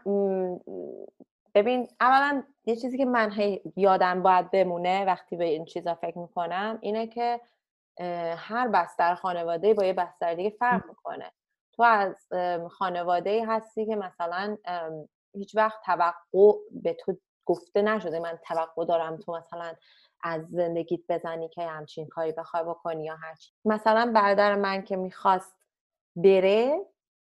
[1.55, 3.31] ببین اولا یه چیزی که من
[3.75, 7.41] یادم باید بمونه وقتی به این چیزا فکر می‌کنم اینه که
[8.37, 11.31] هر بستر خانواده با یه بستر دیگه فرق می‌کنه.
[11.73, 12.27] تو از
[12.71, 14.57] خانواده هستی که مثلا
[15.33, 19.73] هیچ وقت توقع به تو گفته نشده من توقع دارم تو مثلا
[20.23, 25.55] از زندگیت بزنی که همچین کاری بخوای بکنی یا هرچی مثلا برادر من که می‌خواست
[26.15, 26.85] بره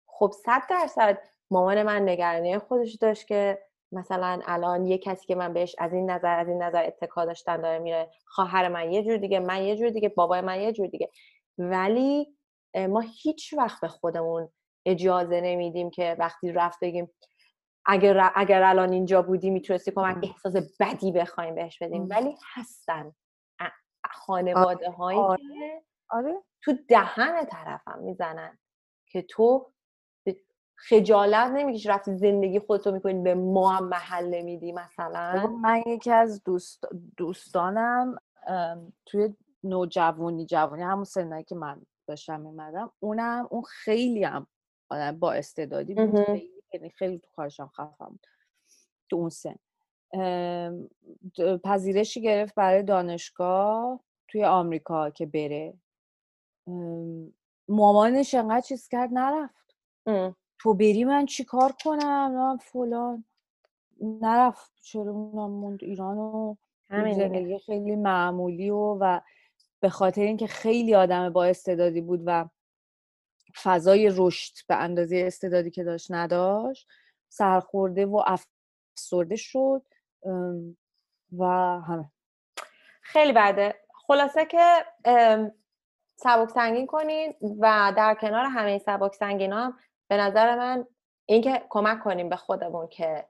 [0.07, 1.19] خب صد درصد
[1.51, 6.11] مامان من نگرانی خودش داشت که مثلا الان یه کسی که من بهش از این
[6.11, 9.77] نظر از این نظر اتکا داشتن داره میره خواهر من یه جور دیگه من یه
[9.77, 11.11] جور دیگه بابای من یه جور دیگه.
[11.59, 12.37] ولی
[12.89, 14.49] ما هیچ وقت به خودمون
[14.87, 17.11] اجازه نمیدیم که وقتی رفت بگیم
[17.87, 22.09] اگر, اگر الان اینجا بودی می‌تونستی کمک احساس بدی بخوایم بهش بدیم.
[22.11, 23.13] ولی هستن
[24.11, 25.43] خانواده هایی آره.
[25.43, 26.35] که آره.
[26.63, 28.59] تو دهن طرفم می‌زنن
[29.07, 29.73] که تو
[30.79, 36.45] خجالت نمی‌کشی رفتی زندگی خودتو می‌کنی به ما هم محل نمیدی مثلا؟ من یکی از
[36.45, 36.85] دوست
[37.17, 38.19] دوستانم
[39.07, 44.47] توی نوجوانی جوانی همون سنایی که من داشتم میمدم اونم اون خیلی هم
[45.19, 48.27] با استعدادی بود خیلی یعنی خیلی تو کارشم خفم بود
[49.11, 49.57] تو اون سن.
[51.65, 55.75] پذیرشی گرفت برای دانشگاه توی آمریکا که بره.
[57.69, 59.77] مامانش انقدر چیز کرد نرفت.
[60.61, 63.25] تو بری من چی کار کنم؟ من فلان.
[64.01, 66.57] نرفت چرا موند ایران و
[66.91, 69.21] زندگی خیلی معمولی و و
[69.81, 72.49] به خاطر اینکه خیلی آدم با استعدادی بود و
[73.63, 76.89] فضای رشد به اندازه استعدادی که داشت نداشت
[77.29, 79.83] سرخورده و افسرده شد
[81.39, 81.45] و
[81.87, 82.11] همه.
[83.03, 83.75] خیلی بده.
[84.07, 84.85] خلاصه که
[86.17, 89.79] سبک سنگین کنید و در کنار همه سبک سنگین هم
[90.09, 90.87] به نظر من
[91.27, 93.25] اینکه کمک کنیم به خودمون که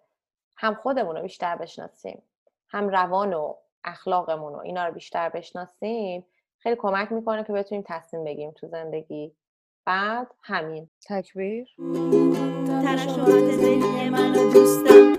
[0.57, 2.22] هم خودمون رو بیشتر بشناسیم
[2.70, 3.55] هم روان و
[3.85, 6.26] اخلاقمون و اینا رو بیشتر بشناسیم
[6.59, 9.35] خیلی کمک می‌کنه که بتونیم تصمیم بگیریم تو زندگی.
[9.85, 10.91] بعد همین.
[11.09, 11.68] تکبیر.
[12.85, 15.18] ترشحات ذهنی من و دوستم.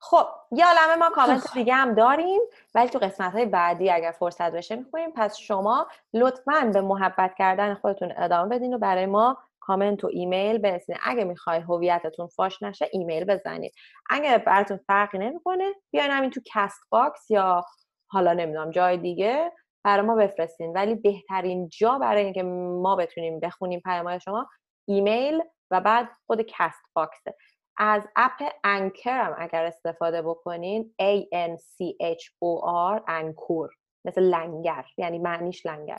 [0.00, 1.52] خب یه عالمه ما کامنت.
[1.54, 2.40] دیگه هم داریم
[2.74, 7.74] ولی تو قسمت های بعدی اگر فرصت بشه می‌خونیم پس شما لطفا به محبت کردن
[7.74, 12.88] خودتون ادامه بدین و برای ما کامنت و ایمیل بنویسین اگه می‌خوای هویتتون فاش نشه
[12.92, 13.72] ایمیل بزنید.
[14.10, 17.64] اگه براتون فرقی نمی‌کنه بیاین همین تو Castbox یا
[18.10, 19.52] حالا نمی‌دونم جای دیگه
[19.84, 20.72] برای ما بفرستین.
[20.72, 22.42] ولی بهترین جا برای اینکه
[22.82, 24.48] ما بتونیم بخونیم پیامهای شما
[24.88, 27.34] ایمیل و بعد خود Castbox ه.
[27.78, 32.62] از اپ Anchor هم اگر استفاده بکنین A N C H O
[32.98, 33.70] R Anchor.
[34.04, 35.98] مثل لنگر یعنی معنیش لنگر.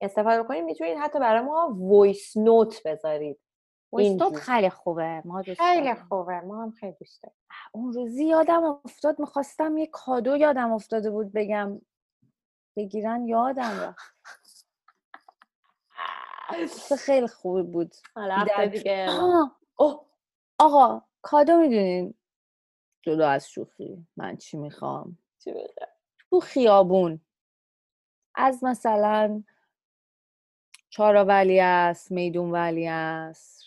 [0.00, 3.40] استفاده بکنین می‌تونین حتی برای ما voice note بذارید.
[3.92, 4.40] voice note اینجور.
[4.40, 5.94] خیلی خوبه ما دوست خیلی.
[5.94, 7.36] خوبه ما هم خیلی دوست داریم.
[7.72, 11.80] اون روزی یادم افتاد می‌خواستم یه کادو یادم افتاده بود بگم.
[12.76, 14.14] بگیرن یادم رفت.
[16.98, 17.94] خیلی خوبی بود.
[18.14, 19.06] حالا دیگه
[19.76, 20.06] آه،
[20.58, 22.14] آقا کادو می‌دونین؟
[23.02, 24.06] جدا از شوخی.
[24.16, 25.18] من چی می‌خوام؟
[26.30, 27.20] تو خیابون.
[28.34, 29.42] از مثلا
[30.98, 33.64] چارا ولی است میدون ولی است.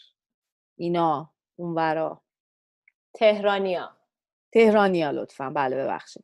[0.78, 2.22] اینا اونورا.
[3.14, 3.98] تهرانیا.
[4.54, 5.50] تهرانیا لطفا.
[5.50, 6.24] بله ببخشید.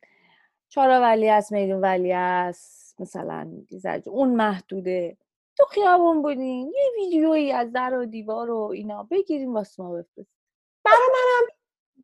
[0.68, 3.00] چارا ولی است میدون ولی است.
[3.00, 5.16] مثلا زج- اون محدوده.
[5.58, 6.72] تو خیابون بودین.
[6.76, 9.02] یه ویدیویی از در و دیوار و اینا.
[9.02, 10.32] بگیریم واسه ما بفرست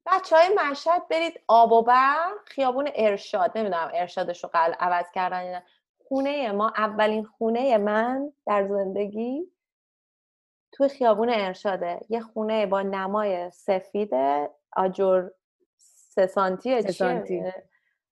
[0.07, 3.59] بچه های مشهد برید آب و برق خیابون ارشاد.
[3.59, 5.63] نمی‌دونم ارشادش رو قل عوض کردن.
[6.15, 9.51] خونه ما اولین خونه من در زندگی
[10.73, 12.01] توی خیابون ارشاده.
[12.09, 14.11] یه خونه با نمای سفید
[14.77, 15.29] آجر
[15.77, 17.43] سه سانتیه سه؟ سانتی.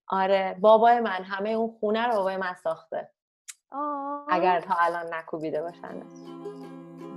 [0.09, 0.57] آره.
[0.61, 3.11] بابای من همه اون خونه رو بابای من ساخته.
[3.71, 4.27] آه.
[4.29, 6.03] اگر تا الان نکوبیده باشن.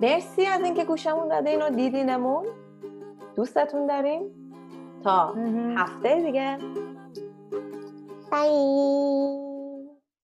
[0.02, 2.48] مرسی از اینکه گوشمون دادین و دیدینمون.
[3.36, 4.22] دوستتون داریم.
[5.04, 5.78] تا مهم.
[5.78, 6.58] هفته دیگه.
[8.32, 9.45] بای